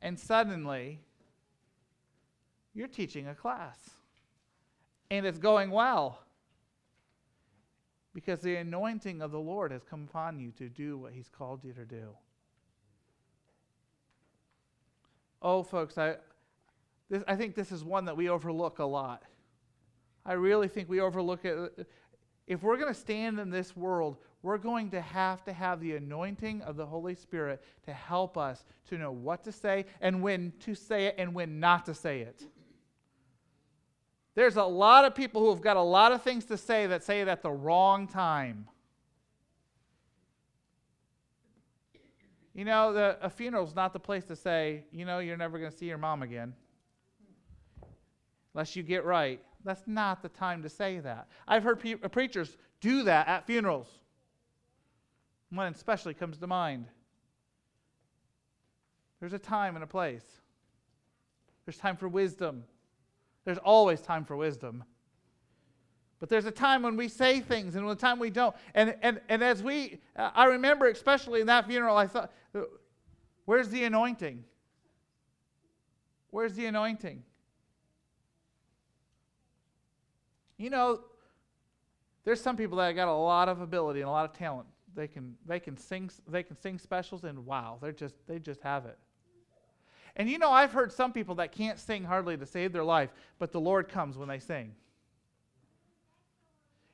And 0.00 0.18
suddenly 0.18 0.98
you're 2.74 2.88
teaching 2.88 3.28
a 3.28 3.34
class. 3.34 3.78
And 5.10 5.24
it's 5.26 5.38
going 5.38 5.70
well 5.70 6.18
because 8.14 8.40
the 8.40 8.56
anointing 8.56 9.22
of 9.22 9.30
the 9.30 9.38
Lord 9.38 9.72
has 9.72 9.82
come 9.84 10.06
upon 10.08 10.38
you 10.38 10.50
to 10.52 10.68
do 10.68 10.98
what 10.98 11.12
He's 11.12 11.28
called 11.28 11.64
you 11.64 11.72
to 11.74 11.84
do. 11.84 12.08
Oh, 15.40 15.62
folks, 15.62 15.98
I, 15.98 16.16
this, 17.08 17.22
I 17.26 17.36
think 17.36 17.54
this 17.54 17.72
is 17.72 17.84
one 17.84 18.04
that 18.06 18.16
we 18.16 18.28
overlook 18.28 18.78
a 18.78 18.84
lot. 18.84 19.22
I 20.24 20.34
really 20.34 20.68
think 20.68 20.88
we 20.88 21.00
overlook 21.00 21.44
it. 21.44 21.88
If 22.46 22.62
we're 22.62 22.76
going 22.76 22.92
to 22.92 22.98
stand 22.98 23.38
in 23.38 23.50
this 23.50 23.76
world, 23.76 24.18
we're 24.42 24.58
going 24.58 24.90
to 24.90 25.00
have 25.00 25.44
to 25.44 25.52
have 25.52 25.80
the 25.80 25.96
anointing 25.96 26.62
of 26.62 26.76
the 26.76 26.86
Holy 26.86 27.14
Spirit 27.14 27.62
to 27.84 27.92
help 27.92 28.36
us 28.36 28.64
to 28.88 28.98
know 28.98 29.12
what 29.12 29.44
to 29.44 29.52
say 29.52 29.86
and 30.00 30.22
when 30.22 30.52
to 30.60 30.74
say 30.74 31.06
it 31.06 31.14
and 31.18 31.34
when 31.34 31.60
not 31.60 31.86
to 31.86 31.94
say 31.94 32.20
it. 32.20 32.44
There's 34.34 34.56
a 34.56 34.64
lot 34.64 35.04
of 35.04 35.14
people 35.14 35.42
who 35.42 35.50
have 35.50 35.60
got 35.60 35.76
a 35.76 35.82
lot 35.82 36.12
of 36.12 36.22
things 36.22 36.44
to 36.46 36.56
say 36.56 36.86
that 36.86 37.04
say 37.04 37.20
it 37.20 37.28
at 37.28 37.42
the 37.42 37.50
wrong 37.50 38.08
time. 38.08 38.66
You 42.54 42.64
know, 42.64 42.92
the, 42.92 43.18
a 43.22 43.30
funeral's 43.30 43.74
not 43.74 43.92
the 43.92 44.00
place 44.00 44.24
to 44.24 44.36
say, 44.36 44.84
you 44.90 45.04
know, 45.04 45.20
you're 45.20 45.36
never 45.36 45.58
going 45.58 45.70
to 45.70 45.76
see 45.76 45.86
your 45.86 45.98
mom 45.98 46.22
again. 46.22 46.54
Unless 48.54 48.76
you 48.76 48.82
get 48.82 49.04
right. 49.04 49.40
That's 49.64 49.82
not 49.86 50.22
the 50.22 50.28
time 50.28 50.62
to 50.62 50.68
say 50.68 50.98
that. 51.00 51.28
I've 51.46 51.62
heard 51.62 51.80
pe- 51.80 51.94
preachers 51.94 52.56
do 52.80 53.04
that 53.04 53.28
at 53.28 53.46
funerals. 53.46 53.88
One 55.50 55.72
especially 55.72 56.14
comes 56.14 56.38
to 56.38 56.46
mind. 56.46 56.86
There's 59.20 59.34
a 59.34 59.38
time 59.38 59.76
and 59.76 59.84
a 59.84 59.86
place. 59.86 60.24
There's 61.64 61.78
time 61.78 61.96
for 61.96 62.08
wisdom. 62.08 62.64
There's 63.44 63.58
always 63.58 64.00
time 64.00 64.24
for 64.24 64.36
wisdom. 64.36 64.84
But 66.18 66.28
there's 66.28 66.46
a 66.46 66.52
time 66.52 66.82
when 66.82 66.96
we 66.96 67.08
say 67.08 67.40
things 67.40 67.74
and 67.74 67.88
a 67.88 67.94
time 67.94 68.18
we 68.18 68.30
don't. 68.30 68.54
And, 68.74 68.96
and, 69.02 69.20
and 69.28 69.42
as 69.42 69.62
we, 69.62 70.00
uh, 70.16 70.30
I 70.34 70.44
remember 70.44 70.88
especially 70.88 71.40
in 71.40 71.48
that 71.48 71.66
funeral, 71.66 71.96
I 71.96 72.06
thought, 72.06 72.32
where's 73.44 73.68
the 73.68 73.84
anointing? 73.84 74.44
Where's 76.30 76.54
the 76.54 76.66
anointing? 76.66 77.24
You 80.62 80.70
know, 80.70 81.00
there's 82.24 82.40
some 82.40 82.56
people 82.56 82.78
that 82.78 82.92
got 82.92 83.08
a 83.08 83.12
lot 83.12 83.48
of 83.48 83.60
ability 83.60 84.00
and 84.00 84.08
a 84.08 84.12
lot 84.12 84.30
of 84.30 84.32
talent. 84.32 84.68
They 84.94 85.08
can, 85.08 85.34
they 85.44 85.58
can 85.58 85.76
sing 85.76 86.08
they 86.28 86.44
can 86.44 86.56
sing 86.56 86.78
specials 86.78 87.24
and 87.24 87.44
wow, 87.44 87.78
they're 87.82 87.90
just 87.90 88.14
they 88.28 88.38
just 88.38 88.60
have 88.60 88.86
it. 88.86 88.96
And 90.14 90.30
you 90.30 90.38
know, 90.38 90.52
I've 90.52 90.72
heard 90.72 90.92
some 90.92 91.12
people 91.12 91.34
that 91.36 91.50
can't 91.50 91.80
sing 91.80 92.04
hardly 92.04 92.36
to 92.36 92.46
save 92.46 92.72
their 92.72 92.84
life, 92.84 93.10
but 93.40 93.50
the 93.50 93.60
Lord 93.60 93.88
comes 93.88 94.16
when 94.16 94.28
they 94.28 94.38
sing. 94.38 94.72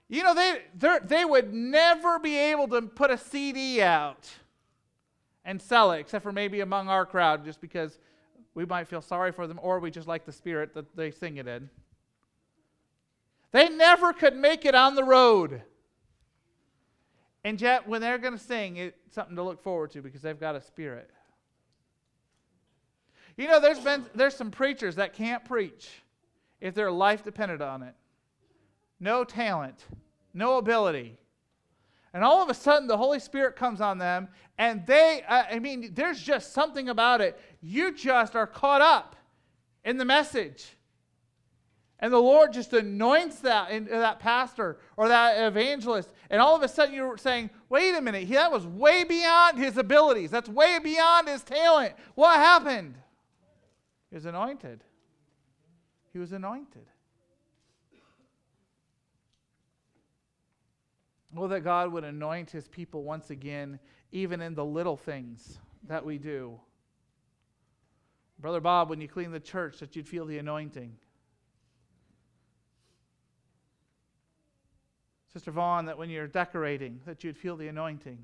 You 0.09 0.23
know, 0.23 0.35
they, 0.35 0.61
they 1.05 1.27
would 1.27 1.53
never 1.53 2.19
be 2.19 2.39
able 2.39 2.69
to 2.69 2.81
put 2.81 3.11
a 3.11 3.19
CD 3.19 3.83
out 3.83 4.31
and 5.45 5.61
sell 5.61 5.93
it, 5.93 5.99
except 5.99 6.23
for 6.23 6.33
maybe 6.33 6.61
among 6.61 6.89
our 6.89 7.05
crowd, 7.05 7.45
just 7.45 7.61
because 7.61 7.99
we 8.55 8.65
might 8.65 8.89
feel 8.89 9.03
sorry 9.03 9.33
for 9.33 9.47
them 9.47 9.61
or 9.63 9.79
we 9.81 9.91
just 9.91 10.09
like 10.09 10.25
the 10.25 10.33
spirit 10.33 10.73
that 10.73 10.97
they 10.97 11.11
sing 11.11 11.37
it 11.37 11.47
in. 11.47 11.69
They 13.53 13.69
never 13.69 14.13
could 14.13 14.37
make 14.37 14.65
it 14.65 14.75
on 14.75 14.95
the 14.95 15.05
road. 15.05 15.63
And 17.45 17.61
yet, 17.61 17.89
when 17.89 18.01
they're 18.01 18.19
going 18.19 18.37
to 18.37 18.43
sing, 18.43 18.77
it's 18.77 19.15
something 19.15 19.37
to 19.37 19.43
look 19.43 19.63
forward 19.63 19.91
to 19.93 20.03
because 20.03 20.21
they've 20.21 20.39
got 20.39 20.55
a 20.55 20.61
spirit. 20.61 21.11
You 23.37 23.47
know, 23.47 23.61
there's 23.61 23.79
been 23.79 24.05
there's 24.15 24.35
some 24.35 24.51
preachers 24.51 24.97
that 24.97 25.15
can't 25.15 25.45
preach 25.45 25.89
if 26.61 26.75
their 26.75 26.91
life 26.91 27.23
depended 27.23 27.63
on 27.63 27.83
it. 27.83 27.95
No 28.99 29.23
talent, 29.23 29.85
no 30.35 30.59
ability. 30.59 31.17
And 32.13 32.25
all 32.25 32.43
of 32.43 32.49
a 32.49 32.55
sudden, 32.55 32.89
the 32.89 32.97
Holy 32.97 33.21
Spirit 33.21 33.55
comes 33.55 33.81
on 33.81 33.99
them, 33.99 34.29
and 34.57 34.85
they, 34.87 35.23
uh, 35.29 35.45
I 35.51 35.59
mean, 35.59 35.93
there's 35.95 36.21
just 36.21 36.53
something 36.53 36.89
about 36.89 37.21
it. 37.21 37.39
You 37.61 37.93
just 37.93 38.35
are 38.35 38.47
caught 38.47 38.81
up 38.81 39.15
in 39.85 39.99
the 39.99 40.05
message. 40.05 40.78
And 42.01 42.13
the 42.13 42.19
Lord 42.19 42.53
just 42.53 42.73
anoints 42.73 43.41
that, 43.41 43.71
in, 43.71 43.93
uh, 43.93 43.99
that 43.99 44.21
pastor 44.21 44.79
or 44.97 45.09
that 45.09 45.37
evangelist. 45.49 46.13
And 46.31 46.41
all 46.41 46.55
of 46.55 46.63
a 46.63 46.69
sudden, 46.69 46.95
you're 46.95 47.19
saying, 47.19 47.51
wait 47.69 47.95
a 47.95 48.01
minute, 48.01 48.29
that 48.31 48.53
was 48.53 48.67
way 48.67 49.03
beyond 49.03 49.59
his 49.59 49.77
abilities. 49.77 50.31
That's 50.31 50.49
way 50.49 50.79
beyond 50.83 51.29
his 51.29 51.43
talent. 51.43 51.95
What 52.15 52.37
happened? 52.37 52.95
He 54.11 54.15
was 54.15 54.27
anointed. 54.27 54.85
He 56.13 56.19
was 56.19 56.33
anointed. 56.33 56.87
Oh, 61.37 61.49
that 61.49 61.61
God 61.61 61.93
would 61.93 62.05
anoint 62.05 62.51
his 62.51 62.67
people 62.69 63.03
once 63.03 63.31
again, 63.31 63.79
even 64.13 64.41
in 64.41 64.55
the 64.55 64.65
little 64.65 64.97
things 64.97 65.59
that 65.87 66.05
we 66.05 66.17
do. 66.19 66.59
Brother 68.41 68.61
Bob, 68.61 68.89
when 68.89 69.01
you 69.01 69.09
clean 69.09 69.31
the 69.31 69.41
church, 69.41 69.79
that 69.79 69.95
you'd 69.95 70.09
feel 70.09 70.25
the 70.25 70.39
anointing. 70.39 70.97
Sister 75.39 75.53
Vaughn, 75.53 75.87
that 75.87 75.97
when 75.97 76.11
you're 76.11 76.27
decorating, 76.27 77.01
that 77.07 77.23
you'd 77.23 77.39
feel 77.39 77.57
the 77.57 77.69
anointing 77.69 78.19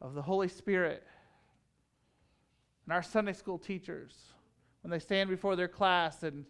of 0.00 0.14
the 0.14 0.22
Holy 0.22 0.48
Spirit. 0.48 1.04
And 2.84 2.92
our 2.92 3.00
Sunday 3.00 3.34
school 3.34 3.56
teachers, 3.56 4.16
when 4.82 4.90
they 4.90 4.98
stand 4.98 5.30
before 5.30 5.54
their 5.54 5.68
class 5.68 6.24
and 6.24 6.44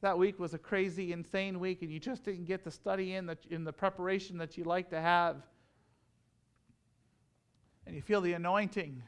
that 0.00 0.16
week 0.16 0.38
was 0.38 0.54
a 0.54 0.58
crazy, 0.58 1.12
insane 1.12 1.60
week, 1.60 1.82
and 1.82 1.92
you 1.92 2.00
just 2.00 2.24
didn't 2.24 2.46
get 2.46 2.64
the 2.64 2.70
study 2.70 3.12
in 3.12 3.26
the, 3.26 3.36
in 3.50 3.62
the 3.62 3.74
preparation 3.74 4.38
that 4.38 4.56
you 4.56 4.64
like 4.64 4.88
to 4.88 5.02
have. 5.02 5.36
And 7.84 7.94
you 7.94 8.00
feel 8.00 8.22
the 8.22 8.32
anointing. 8.32 9.02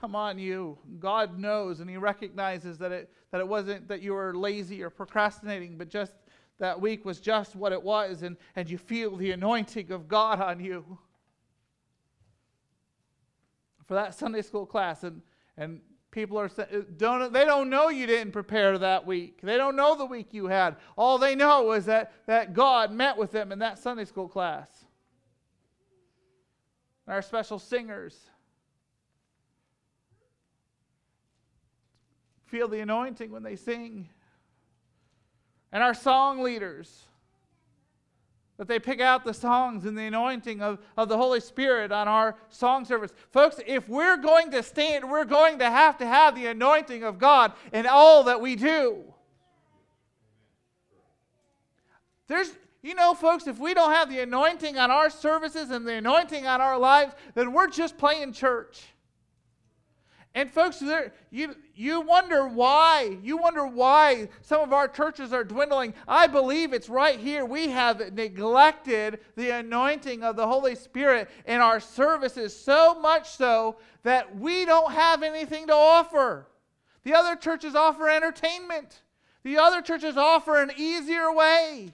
Come 0.00 0.16
on, 0.16 0.36
you. 0.36 0.76
God 0.98 1.38
knows, 1.38 1.78
and 1.78 1.88
He 1.88 1.96
recognizes 1.96 2.76
that 2.78 2.90
it, 2.90 3.08
that 3.30 3.40
it 3.40 3.46
wasn't 3.46 3.86
that 3.86 4.02
you 4.02 4.14
were 4.14 4.34
lazy 4.34 4.82
or 4.82 4.90
procrastinating, 4.90 5.78
but 5.78 5.88
just 5.88 6.12
that 6.58 6.80
week 6.80 7.04
was 7.04 7.20
just 7.20 7.56
what 7.56 7.72
it 7.72 7.82
was, 7.82 8.22
and, 8.22 8.36
and 8.56 8.70
you 8.70 8.78
feel 8.78 9.16
the 9.16 9.32
anointing 9.32 9.90
of 9.90 10.08
God 10.08 10.40
on 10.40 10.60
you. 10.60 10.98
For 13.86 13.94
that 13.94 14.14
Sunday 14.14 14.42
school 14.42 14.64
class, 14.64 15.02
and, 15.02 15.22
and 15.56 15.80
People 16.12 16.38
are 16.38 16.50
don't 16.98 17.32
they 17.32 17.46
don't 17.46 17.70
know 17.70 17.88
you 17.88 18.06
didn't 18.06 18.32
prepare 18.32 18.76
that 18.76 19.06
week. 19.06 19.40
They 19.42 19.56
don't 19.56 19.74
know 19.74 19.96
the 19.96 20.04
week 20.04 20.34
you 20.34 20.46
had. 20.46 20.76
All 20.94 21.16
they 21.16 21.34
know 21.34 21.72
is 21.72 21.86
that 21.86 22.12
that 22.26 22.52
God 22.52 22.92
met 22.92 23.16
with 23.16 23.32
them 23.32 23.50
in 23.50 23.58
that 23.60 23.78
Sunday 23.78 24.04
school 24.04 24.28
class. 24.28 24.68
Our 27.08 27.22
special 27.22 27.58
singers 27.58 28.28
feel 32.44 32.68
the 32.68 32.80
anointing 32.80 33.30
when 33.30 33.42
they 33.42 33.56
sing. 33.56 34.10
And 35.72 35.82
our 35.82 35.94
song 35.94 36.42
leaders 36.42 37.06
that 38.58 38.68
they 38.68 38.78
pick 38.78 39.00
out 39.00 39.24
the 39.24 39.34
songs 39.34 39.86
and 39.86 39.96
the 39.96 40.02
anointing 40.02 40.60
of, 40.60 40.78
of 40.96 41.08
the 41.08 41.16
Holy 41.16 41.40
Spirit 41.40 41.90
on 41.90 42.06
our 42.06 42.36
song 42.48 42.84
service. 42.84 43.12
Folks, 43.30 43.58
if 43.66 43.88
we're 43.88 44.18
going 44.18 44.50
to 44.50 44.62
stand, 44.62 45.10
we're 45.10 45.24
going 45.24 45.58
to 45.58 45.70
have 45.70 45.98
to 45.98 46.06
have 46.06 46.36
the 46.36 46.46
anointing 46.46 47.02
of 47.02 47.18
God 47.18 47.52
in 47.72 47.86
all 47.86 48.24
that 48.24 48.40
we 48.40 48.54
do. 48.54 49.02
There's, 52.28 52.52
you 52.82 52.94
know, 52.94 53.14
folks, 53.14 53.46
if 53.46 53.58
we 53.58 53.74
don't 53.74 53.92
have 53.92 54.10
the 54.10 54.20
anointing 54.20 54.78
on 54.78 54.90
our 54.90 55.10
services 55.10 55.70
and 55.70 55.86
the 55.86 55.94
anointing 55.94 56.46
on 56.46 56.60
our 56.60 56.78
lives, 56.78 57.14
then 57.34 57.52
we're 57.52 57.68
just 57.68 57.98
playing 57.98 58.32
church. 58.32 58.84
And 60.34 60.50
folks, 60.50 60.78
there, 60.78 61.12
you, 61.30 61.54
you 61.74 62.00
wonder 62.00 62.48
why. 62.48 63.18
You 63.22 63.36
wonder 63.36 63.66
why 63.66 64.30
some 64.40 64.62
of 64.62 64.72
our 64.72 64.88
churches 64.88 65.32
are 65.32 65.44
dwindling. 65.44 65.92
I 66.08 66.26
believe 66.26 66.72
it's 66.72 66.88
right 66.88 67.18
here. 67.18 67.44
We 67.44 67.68
have 67.68 68.14
neglected 68.14 69.20
the 69.36 69.50
anointing 69.50 70.22
of 70.22 70.36
the 70.36 70.46
Holy 70.46 70.74
Spirit 70.74 71.28
in 71.46 71.60
our 71.60 71.80
services 71.80 72.56
so 72.56 72.98
much 72.98 73.28
so 73.28 73.76
that 74.04 74.38
we 74.38 74.64
don't 74.64 74.92
have 74.92 75.22
anything 75.22 75.66
to 75.66 75.74
offer. 75.74 76.46
The 77.04 77.14
other 77.14 77.36
churches 77.36 77.74
offer 77.74 78.08
entertainment, 78.08 79.02
the 79.42 79.58
other 79.58 79.82
churches 79.82 80.16
offer 80.16 80.62
an 80.62 80.70
easier 80.76 81.32
way. 81.32 81.92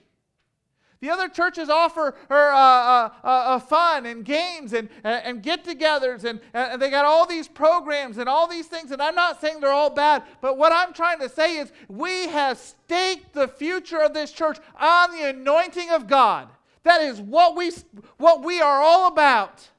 The 1.01 1.09
other 1.09 1.29
churches 1.29 1.69
offer 1.69 2.13
her, 2.29 2.51
uh, 2.51 2.57
uh, 2.57 3.09
uh, 3.23 3.59
fun 3.59 4.05
and 4.05 4.25
games 4.25 4.73
and, 4.73 4.89
and 5.03 5.41
get 5.41 5.63
togethers, 5.63 6.25
and, 6.25 6.41
and 6.53 6.81
they 6.81 6.89
got 6.89 7.05
all 7.05 7.25
these 7.25 7.47
programs 7.47 8.17
and 8.17 8.27
all 8.27 8.47
these 8.47 8.67
things. 8.67 8.91
And 8.91 9.01
I'm 9.01 9.15
not 9.15 9.39
saying 9.39 9.61
they're 9.61 9.71
all 9.71 9.89
bad, 9.89 10.23
but 10.41 10.57
what 10.57 10.73
I'm 10.73 10.91
trying 10.91 11.19
to 11.19 11.29
say 11.29 11.55
is 11.55 11.71
we 11.87 12.27
have 12.27 12.57
staked 12.57 13.33
the 13.33 13.47
future 13.47 14.01
of 14.01 14.13
this 14.13 14.31
church 14.31 14.57
on 14.77 15.11
the 15.11 15.29
anointing 15.29 15.89
of 15.89 16.07
God. 16.07 16.49
That 16.83 17.01
is 17.01 17.21
what 17.21 17.55
we, 17.55 17.71
what 18.17 18.43
we 18.43 18.59
are 18.59 18.81
all 18.81 19.07
about. 19.07 19.69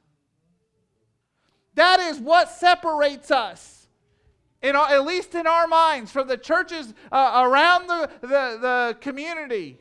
That 1.75 2.01
is 2.01 2.19
what 2.19 2.49
separates 2.51 3.31
us. 3.31 3.89
Our, 4.63 4.75
at 4.75 5.05
least 5.05 5.35
in 5.35 5.47
our 5.47 5.67
minds, 5.67 6.13
from 6.13 6.29
the 6.29 6.37
churches 6.37 6.95
uh, 7.13 7.43
around 7.45 7.89
the, 7.89 8.11
the, 8.23 8.29
the 8.29 8.97
community 9.01 9.79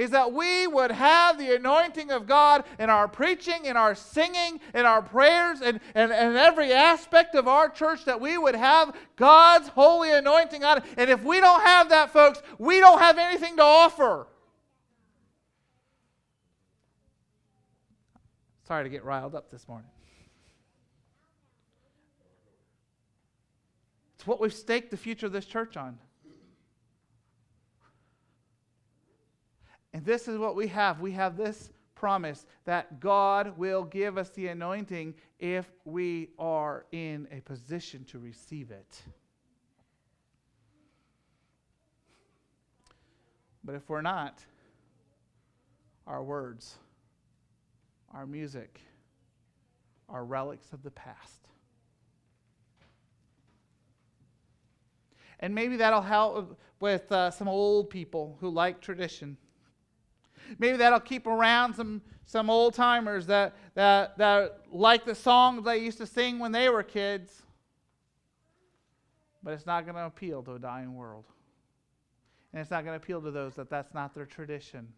is 0.00 0.12
that 0.12 0.32
we 0.32 0.66
would 0.66 0.90
have 0.90 1.36
the 1.36 1.54
anointing 1.54 2.10
of 2.10 2.26
God 2.26 2.64
in 2.78 2.88
our 2.88 3.06
preaching, 3.06 3.66
in 3.66 3.76
our 3.76 3.94
singing, 3.94 4.58
in 4.72 4.86
our 4.86 5.02
prayers, 5.02 5.60
and, 5.60 5.78
and 5.94 6.10
every 6.10 6.72
aspect 6.72 7.34
of 7.34 7.46
our 7.46 7.68
church, 7.68 8.06
that 8.06 8.18
we 8.18 8.38
would 8.38 8.54
have 8.54 8.96
God's 9.16 9.68
holy 9.68 10.10
anointing 10.10 10.64
on 10.64 10.78
it. 10.78 10.84
And 10.96 11.10
if 11.10 11.22
we 11.22 11.38
don't 11.38 11.60
have 11.60 11.90
that, 11.90 12.14
folks, 12.14 12.40
we 12.58 12.80
don't 12.80 12.98
have 12.98 13.18
anything 13.18 13.56
to 13.56 13.62
offer. 13.62 14.26
Sorry 18.66 18.84
to 18.84 18.88
get 18.88 19.04
riled 19.04 19.34
up 19.34 19.50
this 19.50 19.68
morning. 19.68 19.90
It's 24.14 24.26
what 24.26 24.40
we've 24.40 24.54
staked 24.54 24.90
the 24.90 24.96
future 24.96 25.26
of 25.26 25.32
this 25.32 25.44
church 25.44 25.76
on. 25.76 25.98
And 29.92 30.04
this 30.04 30.28
is 30.28 30.38
what 30.38 30.54
we 30.54 30.68
have. 30.68 31.00
We 31.00 31.12
have 31.12 31.36
this 31.36 31.70
promise 31.94 32.46
that 32.64 33.00
God 33.00 33.58
will 33.58 33.84
give 33.84 34.16
us 34.16 34.30
the 34.30 34.48
anointing 34.48 35.14
if 35.38 35.66
we 35.84 36.30
are 36.38 36.86
in 36.92 37.28
a 37.30 37.40
position 37.40 38.04
to 38.04 38.18
receive 38.18 38.70
it. 38.70 39.02
But 43.62 43.74
if 43.74 43.88
we're 43.88 44.00
not, 44.00 44.42
our 46.06 46.22
words, 46.22 46.76
our 48.14 48.26
music, 48.26 48.80
are 50.08 50.24
relics 50.24 50.72
of 50.72 50.82
the 50.82 50.90
past. 50.90 51.48
And 55.40 55.54
maybe 55.54 55.76
that'll 55.76 56.02
help 56.02 56.58
with 56.80 57.10
uh, 57.12 57.30
some 57.30 57.48
old 57.48 57.90
people 57.90 58.36
who 58.40 58.50
like 58.50 58.80
tradition. 58.80 59.36
Maybe 60.58 60.76
that'll 60.76 61.00
keep 61.00 61.26
around 61.26 61.74
some, 61.74 62.02
some 62.26 62.50
old 62.50 62.74
timers 62.74 63.26
that, 63.26 63.54
that, 63.74 64.18
that 64.18 64.60
like 64.70 65.04
the 65.04 65.14
songs 65.14 65.64
they 65.64 65.78
used 65.78 65.98
to 65.98 66.06
sing 66.06 66.38
when 66.38 66.52
they 66.52 66.68
were 66.68 66.82
kids. 66.82 67.42
But 69.42 69.54
it's 69.54 69.66
not 69.66 69.84
going 69.84 69.96
to 69.96 70.04
appeal 70.04 70.42
to 70.42 70.54
a 70.54 70.58
dying 70.58 70.94
world. 70.94 71.24
And 72.52 72.60
it's 72.60 72.70
not 72.70 72.84
going 72.84 72.98
to 72.98 73.02
appeal 73.02 73.22
to 73.22 73.30
those 73.30 73.54
that 73.54 73.70
that's 73.70 73.94
not 73.94 74.14
their 74.14 74.26
tradition. 74.26 74.88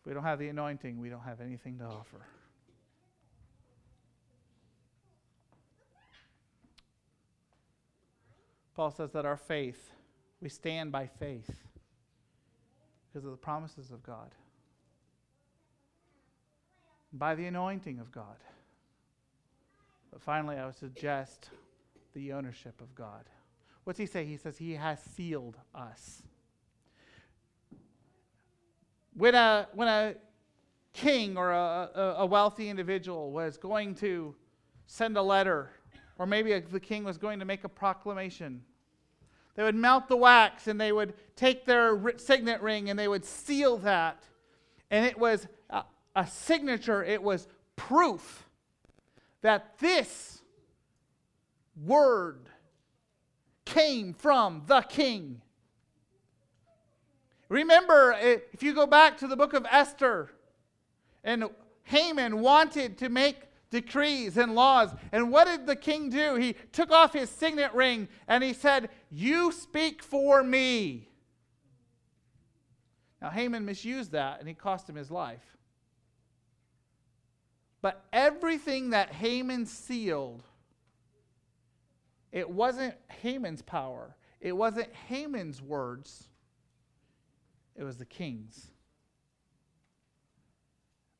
If 0.00 0.06
we 0.06 0.14
don't 0.14 0.24
have 0.24 0.38
the 0.38 0.48
anointing, 0.48 0.98
we 0.98 1.08
don't 1.08 1.24
have 1.24 1.40
anything 1.40 1.78
to 1.78 1.84
offer. 1.84 2.26
Paul 8.74 8.90
says 8.90 9.12
that 9.12 9.24
our 9.24 9.38
faith, 9.38 9.90
we 10.40 10.48
stand 10.50 10.92
by 10.92 11.06
faith 11.06 11.65
because 13.16 13.24
of 13.24 13.30
the 13.30 13.38
promises 13.38 13.92
of 13.92 14.02
God, 14.02 14.34
by 17.14 17.34
the 17.34 17.46
anointing 17.46 17.98
of 17.98 18.12
God. 18.12 18.36
But 20.12 20.20
finally, 20.20 20.56
I 20.56 20.66
would 20.66 20.76
suggest 20.76 21.48
the 22.12 22.34
ownership 22.34 22.78
of 22.82 22.94
God. 22.94 23.24
What's 23.84 23.98
he 23.98 24.04
say? 24.04 24.26
He 24.26 24.36
says 24.36 24.58
he 24.58 24.74
has 24.74 25.00
sealed 25.00 25.56
us. 25.74 26.24
When 29.14 29.34
a, 29.34 29.66
when 29.72 29.88
a 29.88 30.16
king 30.92 31.38
or 31.38 31.52
a, 31.52 32.16
a 32.18 32.26
wealthy 32.26 32.68
individual 32.68 33.30
was 33.30 33.56
going 33.56 33.94
to 33.94 34.34
send 34.88 35.16
a 35.16 35.22
letter, 35.22 35.70
or 36.18 36.26
maybe 36.26 36.60
the 36.60 36.80
king 36.80 37.02
was 37.02 37.16
going 37.16 37.38
to 37.38 37.46
make 37.46 37.64
a 37.64 37.68
proclamation, 37.70 38.60
they 39.56 39.62
would 39.62 39.74
melt 39.74 40.08
the 40.08 40.16
wax 40.16 40.68
and 40.68 40.80
they 40.80 40.92
would 40.92 41.14
take 41.34 41.64
their 41.64 42.14
signet 42.18 42.60
ring 42.60 42.90
and 42.90 42.98
they 42.98 43.08
would 43.08 43.24
seal 43.24 43.78
that. 43.78 44.22
And 44.90 45.04
it 45.04 45.18
was 45.18 45.48
a, 45.70 45.82
a 46.14 46.26
signature, 46.26 47.02
it 47.02 47.22
was 47.22 47.48
proof 47.74 48.46
that 49.40 49.78
this 49.78 50.42
word 51.84 52.48
came 53.64 54.12
from 54.12 54.62
the 54.66 54.82
king. 54.82 55.40
Remember, 57.48 58.14
if 58.20 58.62
you 58.62 58.74
go 58.74 58.86
back 58.86 59.18
to 59.18 59.26
the 59.26 59.36
book 59.36 59.54
of 59.54 59.66
Esther, 59.70 60.30
and 61.22 61.44
Haman 61.84 62.40
wanted 62.40 62.98
to 62.98 63.08
make 63.08 63.36
decrees 63.70 64.36
and 64.36 64.54
laws. 64.54 64.94
And 65.12 65.30
what 65.30 65.46
did 65.46 65.66
the 65.66 65.76
king 65.76 66.10
do? 66.10 66.36
He 66.36 66.54
took 66.72 66.90
off 66.90 67.12
his 67.12 67.30
signet 67.30 67.74
ring 67.74 68.08
and 68.28 68.42
he 68.42 68.52
said, 68.52 68.90
You 69.10 69.52
speak 69.52 70.02
for 70.02 70.42
me. 70.42 71.08
Now, 73.20 73.30
Haman 73.30 73.64
misused 73.64 74.12
that 74.12 74.40
and 74.40 74.48
he 74.48 74.54
cost 74.54 74.88
him 74.88 74.96
his 74.96 75.10
life. 75.10 75.56
But 77.82 78.04
everything 78.12 78.90
that 78.90 79.12
Haman 79.12 79.66
sealed, 79.66 80.42
it 82.32 82.48
wasn't 82.48 82.94
Haman's 83.08 83.62
power, 83.62 84.16
it 84.40 84.56
wasn't 84.56 84.92
Haman's 85.08 85.62
words, 85.62 86.28
it 87.76 87.84
was 87.84 87.96
the 87.96 88.04
king's. 88.04 88.72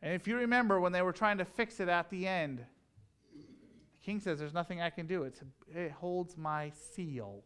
And 0.02 0.12
if 0.12 0.26
you 0.28 0.36
remember 0.36 0.80
when 0.80 0.92
they 0.92 1.02
were 1.02 1.12
trying 1.12 1.38
to 1.38 1.44
fix 1.44 1.80
it 1.80 1.88
at 1.88 2.10
the 2.10 2.26
end, 2.26 2.64
the 3.34 4.04
king 4.04 4.20
says, 4.20 4.38
There's 4.38 4.54
nothing 4.54 4.80
I 4.80 4.90
can 4.90 5.06
do. 5.06 5.24
It's, 5.24 5.40
it 5.74 5.92
holds 5.92 6.36
my 6.36 6.70
seal. 6.94 7.42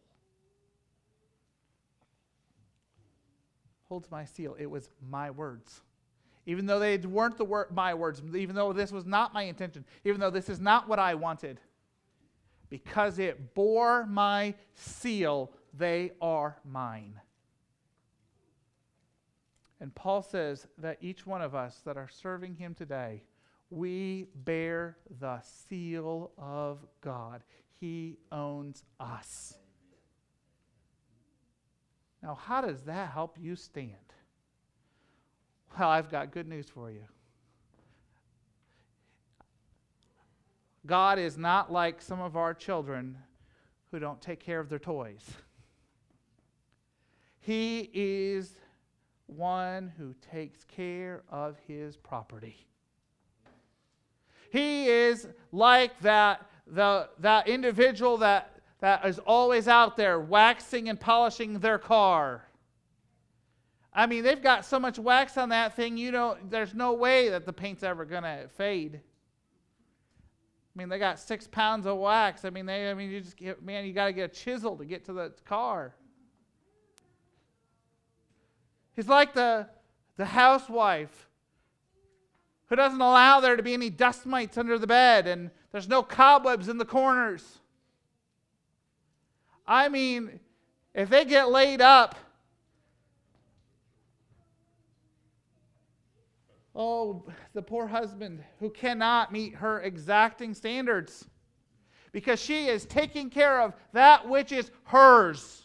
Holds 3.87 4.09
my 4.11 4.25
seal. 4.25 4.55
It 4.59 4.69
was 4.69 4.89
my 5.09 5.31
words. 5.31 5.81
Even 6.45 6.65
though 6.65 6.79
they 6.79 6.97
weren't 6.97 7.37
the 7.37 7.45
wor- 7.45 7.67
my 7.71 7.93
words, 7.93 8.21
even 8.35 8.55
though 8.55 8.73
this 8.73 8.91
was 8.91 9.05
not 9.05 9.33
my 9.33 9.43
intention, 9.43 9.85
even 10.03 10.19
though 10.19 10.29
this 10.29 10.49
is 10.49 10.59
not 10.59 10.87
what 10.87 10.97
I 10.97 11.13
wanted, 11.13 11.59
because 12.69 13.19
it 13.19 13.53
bore 13.53 14.05
my 14.05 14.55
seal, 14.73 15.51
they 15.77 16.11
are 16.21 16.57
mine. 16.65 17.19
And 19.81 19.93
Paul 19.95 20.21
says 20.21 20.67
that 20.77 20.99
each 21.01 21.25
one 21.25 21.41
of 21.41 21.55
us 21.55 21.81
that 21.85 21.97
are 21.97 22.07
serving 22.07 22.55
him 22.55 22.75
today, 22.75 23.23
we 23.71 24.27
bear 24.35 24.95
the 25.19 25.41
seal 25.41 26.31
of 26.37 26.85
God. 27.01 27.41
He 27.79 28.19
owns 28.31 28.83
us. 28.99 29.55
Now, 32.21 32.35
how 32.35 32.61
does 32.61 32.83
that 32.83 33.09
help 33.09 33.37
you 33.41 33.55
stand? 33.55 33.95
Well, 35.79 35.89
I've 35.89 36.11
got 36.11 36.31
good 36.31 36.47
news 36.47 36.69
for 36.69 36.91
you. 36.91 37.01
God 40.85 41.17
is 41.17 41.39
not 41.39 41.71
like 41.71 42.01
some 42.01 42.21
of 42.21 42.35
our 42.35 42.53
children 42.53 43.17
who 43.89 43.97
don't 43.97 44.21
take 44.21 44.39
care 44.39 44.59
of 44.59 44.69
their 44.69 44.79
toys. 44.79 45.25
He 47.39 47.89
is 47.93 48.57
one 49.31 49.91
who 49.97 50.13
takes 50.31 50.63
care 50.65 51.23
of 51.29 51.57
his 51.67 51.97
property. 51.97 52.67
He 54.51 54.87
is 54.87 55.27
like 55.51 55.99
that, 56.01 56.45
the, 56.67 57.09
that 57.19 57.47
individual 57.47 58.17
that, 58.17 58.59
that 58.79 59.05
is 59.05 59.19
always 59.19 59.67
out 59.67 59.95
there 59.95 60.19
waxing 60.19 60.89
and 60.89 60.99
polishing 60.99 61.59
their 61.59 61.79
car. 61.79 62.43
I 63.93 64.05
mean, 64.07 64.23
they've 64.23 64.41
got 64.41 64.65
so 64.65 64.79
much 64.79 64.99
wax 64.99 65.37
on 65.37 65.49
that 65.49 65.75
thing, 65.75 65.97
you 65.97 66.11
know, 66.11 66.37
there's 66.49 66.73
no 66.73 66.93
way 66.93 67.29
that 67.29 67.45
the 67.45 67.53
paint's 67.53 67.83
ever 67.83 68.05
going 68.05 68.23
to 68.23 68.47
fade. 68.55 69.01
I 70.73 70.79
mean, 70.79 70.87
they 70.87 70.99
got 70.99 71.19
six 71.19 71.47
pounds 71.47 71.85
of 71.85 71.97
wax. 71.97 72.45
I 72.45 72.49
mean, 72.49 72.65
they, 72.65 72.89
I 72.89 72.93
mean, 72.93 73.09
you 73.09 73.19
just 73.19 73.35
get, 73.35 73.61
man, 73.61 73.85
you 73.85 73.91
got 73.91 74.05
to 74.05 74.13
get 74.13 74.31
a 74.31 74.33
chisel 74.33 74.77
to 74.77 74.85
get 74.85 75.03
to 75.05 75.13
the 75.13 75.33
car. 75.43 75.93
He's 78.95 79.07
like 79.07 79.33
the, 79.33 79.67
the 80.17 80.25
housewife 80.25 81.27
who 82.67 82.75
doesn't 82.75 83.01
allow 83.01 83.39
there 83.39 83.55
to 83.55 83.63
be 83.63 83.73
any 83.73 83.89
dust 83.89 84.25
mites 84.25 84.57
under 84.57 84.77
the 84.77 84.87
bed 84.87 85.27
and 85.27 85.51
there's 85.71 85.87
no 85.87 86.03
cobwebs 86.03 86.69
in 86.69 86.77
the 86.77 86.85
corners. 86.85 87.59
I 89.67 89.89
mean, 89.89 90.39
if 90.93 91.09
they 91.09 91.25
get 91.25 91.49
laid 91.49 91.81
up, 91.81 92.15
oh, 96.75 97.23
the 97.53 97.61
poor 97.61 97.87
husband 97.87 98.43
who 98.59 98.69
cannot 98.69 99.31
meet 99.31 99.55
her 99.55 99.81
exacting 99.81 100.53
standards 100.53 101.25
because 102.11 102.41
she 102.41 102.67
is 102.67 102.85
taking 102.85 103.29
care 103.29 103.61
of 103.61 103.73
that 103.93 104.27
which 104.27 104.51
is 104.51 104.71
hers. 104.83 105.60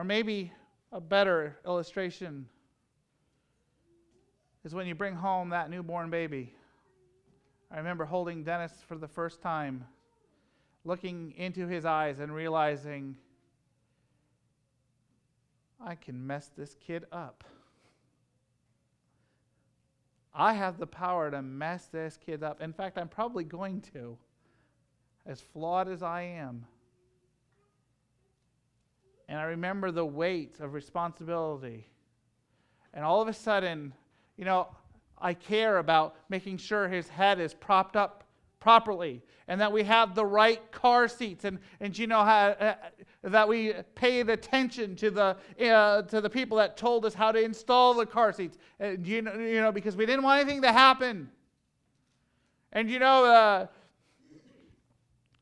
Or 0.00 0.04
maybe 0.04 0.50
a 0.92 1.00
better 1.00 1.58
illustration 1.66 2.48
is 4.64 4.74
when 4.74 4.86
you 4.86 4.94
bring 4.94 5.14
home 5.14 5.50
that 5.50 5.68
newborn 5.68 6.08
baby. 6.08 6.54
I 7.70 7.76
remember 7.76 8.06
holding 8.06 8.42
Dennis 8.42 8.72
for 8.88 8.96
the 8.96 9.06
first 9.06 9.42
time, 9.42 9.84
looking 10.86 11.34
into 11.36 11.68
his 11.68 11.84
eyes 11.84 12.18
and 12.18 12.34
realizing 12.34 13.14
I 15.78 15.96
can 15.96 16.26
mess 16.26 16.50
this 16.56 16.74
kid 16.80 17.04
up. 17.12 17.44
I 20.34 20.54
have 20.54 20.78
the 20.78 20.86
power 20.86 21.30
to 21.30 21.42
mess 21.42 21.88
this 21.92 22.16
kid 22.16 22.42
up. 22.42 22.62
In 22.62 22.72
fact, 22.72 22.96
I'm 22.96 23.08
probably 23.08 23.44
going 23.44 23.82
to, 23.92 24.16
as 25.26 25.42
flawed 25.42 25.88
as 25.88 26.02
I 26.02 26.22
am. 26.22 26.64
And 29.30 29.38
I 29.38 29.44
remember 29.44 29.92
the 29.92 30.04
weight 30.04 30.58
of 30.58 30.74
responsibility. 30.74 31.86
And 32.92 33.04
all 33.04 33.22
of 33.22 33.28
a 33.28 33.32
sudden, 33.32 33.94
you 34.36 34.44
know, 34.44 34.66
I 35.16 35.34
care 35.34 35.78
about 35.78 36.16
making 36.28 36.56
sure 36.56 36.88
his 36.88 37.08
head 37.08 37.38
is 37.38 37.54
propped 37.54 37.94
up 37.94 38.24
properly 38.58 39.22
and 39.46 39.60
that 39.60 39.70
we 39.70 39.84
have 39.84 40.16
the 40.16 40.26
right 40.26 40.60
car 40.72 41.06
seats. 41.06 41.44
And, 41.44 41.60
and 41.78 41.96
you 41.96 42.08
know 42.08 42.24
how, 42.24 42.48
uh, 42.48 42.74
that 43.22 43.46
we 43.46 43.72
paid 43.94 44.28
attention 44.28 44.96
to 44.96 45.12
the, 45.12 45.36
uh, 45.64 46.02
to 46.02 46.20
the 46.20 46.28
people 46.28 46.56
that 46.56 46.76
told 46.76 47.06
us 47.06 47.14
how 47.14 47.30
to 47.30 47.40
install 47.40 47.94
the 47.94 48.06
car 48.06 48.32
seats. 48.32 48.58
And, 48.80 49.06
you, 49.06 49.22
know, 49.22 49.34
you 49.34 49.60
know 49.60 49.70
because 49.70 49.94
we 49.94 50.06
didn't 50.06 50.24
want 50.24 50.40
anything 50.40 50.62
to 50.62 50.72
happen. 50.72 51.30
And 52.72 52.90
you 52.90 52.98
know 52.98 53.24
uh, 53.26 53.66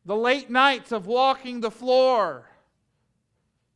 the 0.04 0.16
late 0.16 0.50
nights 0.50 0.92
of 0.92 1.06
walking 1.06 1.62
the 1.62 1.70
floor 1.70 2.47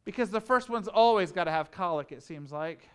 because 0.04 0.30
the 0.30 0.40
first 0.40 0.68
one's 0.68 0.88
always 0.88 1.32
got 1.32 1.44
to 1.44 1.50
have 1.50 1.70
colic, 1.70 2.12
it 2.12 2.22
seems 2.22 2.50
like. 2.50 2.88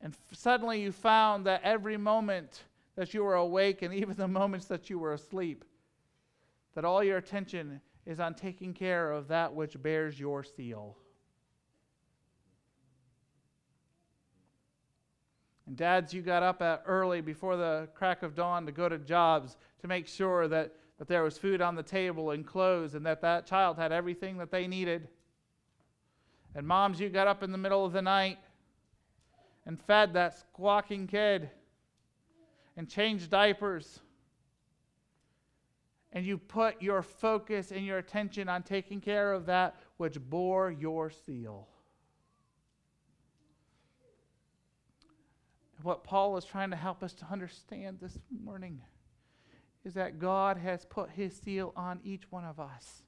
And 0.00 0.12
f- 0.12 0.38
suddenly 0.38 0.82
you 0.82 0.92
found 0.92 1.46
that 1.46 1.62
every 1.64 1.96
moment 1.96 2.64
that 2.96 3.14
you 3.14 3.24
were 3.24 3.34
awake, 3.34 3.82
and 3.82 3.94
even 3.94 4.16
the 4.16 4.28
moments 4.28 4.66
that 4.66 4.90
you 4.90 4.98
were 4.98 5.14
asleep, 5.14 5.64
that 6.74 6.84
all 6.84 7.02
your 7.02 7.16
attention 7.16 7.80
is 8.04 8.20
on 8.20 8.34
taking 8.34 8.74
care 8.74 9.10
of 9.10 9.28
that 9.28 9.54
which 9.54 9.80
bears 9.82 10.20
your 10.20 10.44
seal. 10.44 10.96
And 15.66 15.76
dads, 15.76 16.12
you 16.12 16.20
got 16.20 16.42
up 16.42 16.60
early 16.86 17.22
before 17.22 17.56
the 17.56 17.88
crack 17.94 18.22
of 18.22 18.34
dawn 18.34 18.66
to 18.66 18.72
go 18.72 18.88
to 18.88 18.98
jobs 18.98 19.56
to 19.80 19.88
make 19.88 20.06
sure 20.06 20.46
that 20.48 20.74
that 20.98 21.08
there 21.08 21.22
was 21.22 21.38
food 21.38 21.60
on 21.60 21.74
the 21.74 21.82
table 21.82 22.30
and 22.30 22.46
clothes 22.46 22.94
and 22.94 23.04
that 23.06 23.20
that 23.22 23.46
child 23.46 23.76
had 23.76 23.92
everything 23.92 24.38
that 24.38 24.50
they 24.50 24.66
needed. 24.66 25.08
And 26.54 26.66
moms, 26.66 27.00
you 27.00 27.08
got 27.08 27.26
up 27.26 27.42
in 27.42 27.50
the 27.50 27.58
middle 27.58 27.84
of 27.84 27.92
the 27.92 28.02
night 28.02 28.38
and 29.66 29.80
fed 29.80 30.12
that 30.14 30.38
squawking 30.38 31.06
kid 31.06 31.50
and 32.76 32.88
changed 32.88 33.30
diapers. 33.30 34.00
And 36.12 36.24
you 36.24 36.38
put 36.38 36.80
your 36.80 37.02
focus 37.02 37.72
and 37.72 37.84
your 37.84 37.98
attention 37.98 38.48
on 38.48 38.62
taking 38.62 39.00
care 39.00 39.32
of 39.32 39.46
that 39.46 39.74
which 39.96 40.20
bore 40.20 40.70
your 40.70 41.10
seal. 41.10 41.66
What 45.82 46.04
Paul 46.04 46.36
is 46.36 46.44
trying 46.44 46.70
to 46.70 46.76
help 46.76 47.02
us 47.02 47.12
to 47.14 47.26
understand 47.30 47.98
this 48.00 48.16
morning 48.42 48.80
is 49.84 49.94
that 49.94 50.18
God 50.18 50.56
has 50.56 50.84
put 50.84 51.10
his 51.10 51.36
seal 51.36 51.72
on 51.76 52.00
each 52.04 52.30
one 52.30 52.44
of 52.44 52.58
us. 52.58 53.02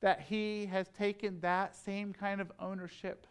That 0.00 0.20
he 0.20 0.66
has 0.66 0.88
taken 0.88 1.40
that 1.40 1.74
same 1.74 2.12
kind 2.12 2.40
of 2.40 2.52
ownership. 2.60 3.26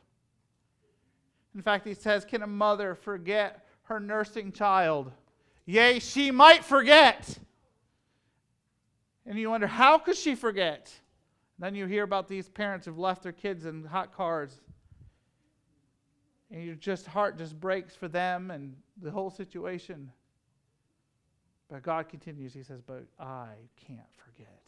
In 1.55 1.61
fact, 1.61 1.87
he 1.87 1.93
says, 1.93 2.25
Can 2.25 2.43
a 2.43 2.47
mother 2.47 2.95
forget 2.95 3.65
her 3.83 3.99
nursing 3.99 4.51
child? 4.51 5.11
Yea, 5.65 5.99
she 5.99 6.31
might 6.31 6.63
forget. 6.63 7.37
And 9.25 9.37
you 9.37 9.49
wonder, 9.49 9.67
how 9.67 9.97
could 9.97 10.15
she 10.15 10.35
forget? 10.35 10.91
Then 11.59 11.75
you 11.75 11.85
hear 11.85 12.03
about 12.03 12.27
these 12.29 12.47
parents 12.47 12.85
who've 12.85 12.97
left 12.97 13.23
their 13.23 13.33
kids 13.33 13.65
in 13.65 13.83
hot 13.83 14.15
cars. 14.15 14.61
And 16.49 16.63
your 16.63 16.75
just 16.75 17.05
heart 17.07 17.37
just 17.37 17.59
breaks 17.59 17.93
for 17.95 18.07
them 18.07 18.51
and 18.51 18.75
the 19.01 19.11
whole 19.11 19.29
situation. 19.29 20.11
But 21.69 21.83
God 21.83 22.09
continues, 22.09 22.53
He 22.53 22.63
says, 22.63 22.81
But 22.85 23.05
I 23.19 23.49
can't 23.75 23.99
forget. 24.15 24.61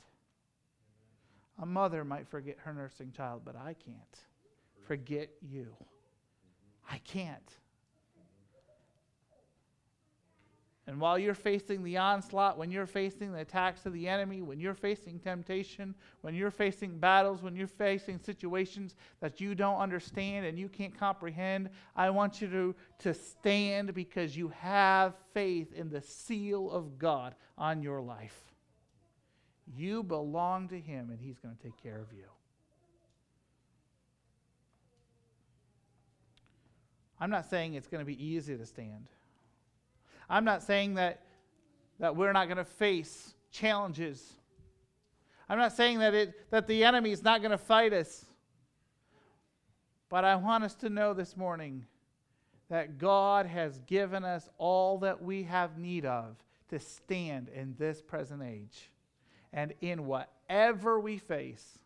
A 1.61 1.65
mother 1.65 2.03
might 2.05 2.27
forget 2.27 2.57
her 2.63 2.73
nursing 2.73 3.11
child, 3.11 3.41
but 3.43 3.55
I 3.55 3.73
can't 3.73 4.25
forget 4.87 5.29
you. 5.41 5.75
I 6.89 6.99
can't. 6.99 7.57
And 10.89 10.99
while 10.99 11.19
you're 11.19 11.35
facing 11.35 11.83
the 11.83 11.97
onslaught, 11.97 12.57
when 12.57 12.71
you're 12.71 12.87
facing 12.87 13.31
the 13.31 13.41
attacks 13.41 13.85
of 13.85 13.93
the 13.93 14.07
enemy, 14.07 14.41
when 14.41 14.59
you're 14.59 14.73
facing 14.73 15.19
temptation, 15.19 15.93
when 16.21 16.33
you're 16.33 16.49
facing 16.49 16.97
battles, 16.97 17.43
when 17.43 17.55
you're 17.55 17.67
facing 17.67 18.17
situations 18.17 18.95
that 19.19 19.39
you 19.39 19.53
don't 19.53 19.77
understand 19.77 20.47
and 20.47 20.57
you 20.57 20.67
can't 20.67 20.97
comprehend, 20.97 21.69
I 21.95 22.09
want 22.09 22.41
you 22.41 22.47
to, 22.47 22.75
to 23.03 23.13
stand 23.13 23.93
because 23.93 24.35
you 24.35 24.47
have 24.47 25.13
faith 25.31 25.73
in 25.73 25.91
the 25.91 26.01
seal 26.01 26.71
of 26.71 26.97
God 26.97 27.35
on 27.55 27.83
your 27.83 28.01
life. 28.01 28.41
You 29.77 30.01
belong 30.01 30.69
to 30.69 30.79
Him, 30.79 31.11
and 31.11 31.19
He's 31.21 31.37
going 31.37 31.55
to 31.55 31.61
take 31.61 31.77
care 31.83 31.99
of 31.99 32.11
you. 32.11 32.25
I'm 37.19 37.29
not 37.29 37.47
saying 37.47 37.75
it's 37.75 37.87
going 37.87 38.01
to 38.01 38.11
be 38.11 38.25
easy 38.25 38.57
to 38.57 38.65
stand. 38.65 39.05
I'm 40.29 40.45
not 40.45 40.63
saying 40.63 40.95
that, 40.95 41.21
that 41.99 42.15
we're 42.15 42.33
not 42.33 42.45
going 42.45 42.57
to 42.57 42.65
face 42.65 43.33
challenges. 43.51 44.33
I'm 45.49 45.57
not 45.57 45.75
saying 45.75 45.99
that, 45.99 46.13
it, 46.13 46.51
that 46.51 46.67
the 46.67 46.83
enemy 46.83 47.11
is 47.11 47.23
not 47.23 47.41
going 47.41 47.51
to 47.51 47.57
fight 47.57 47.93
us. 47.93 48.25
But 50.09 50.23
I 50.23 50.35
want 50.35 50.63
us 50.63 50.75
to 50.75 50.89
know 50.89 51.13
this 51.13 51.35
morning 51.35 51.85
that 52.69 52.99
God 52.99 53.47
has 53.47 53.79
given 53.87 54.23
us 54.23 54.47
all 54.57 54.99
that 54.99 55.21
we 55.21 55.43
have 55.43 55.77
need 55.77 56.05
of 56.05 56.35
to 56.69 56.79
stand 56.79 57.49
in 57.49 57.75
this 57.79 58.01
present 58.01 58.43
age. 58.43 58.91
And 59.51 59.73
in 59.81 60.05
whatever 60.05 60.99
we 60.99 61.17
face, 61.17 61.79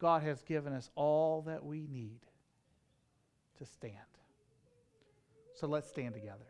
God 0.00 0.22
has 0.22 0.42
given 0.42 0.72
us 0.72 0.90
all 0.96 1.42
that 1.42 1.64
we 1.64 1.86
need 1.88 2.18
to 3.58 3.66
stand. 3.66 3.94
So 5.54 5.68
let's 5.68 5.88
stand 5.88 6.14
together. 6.14 6.46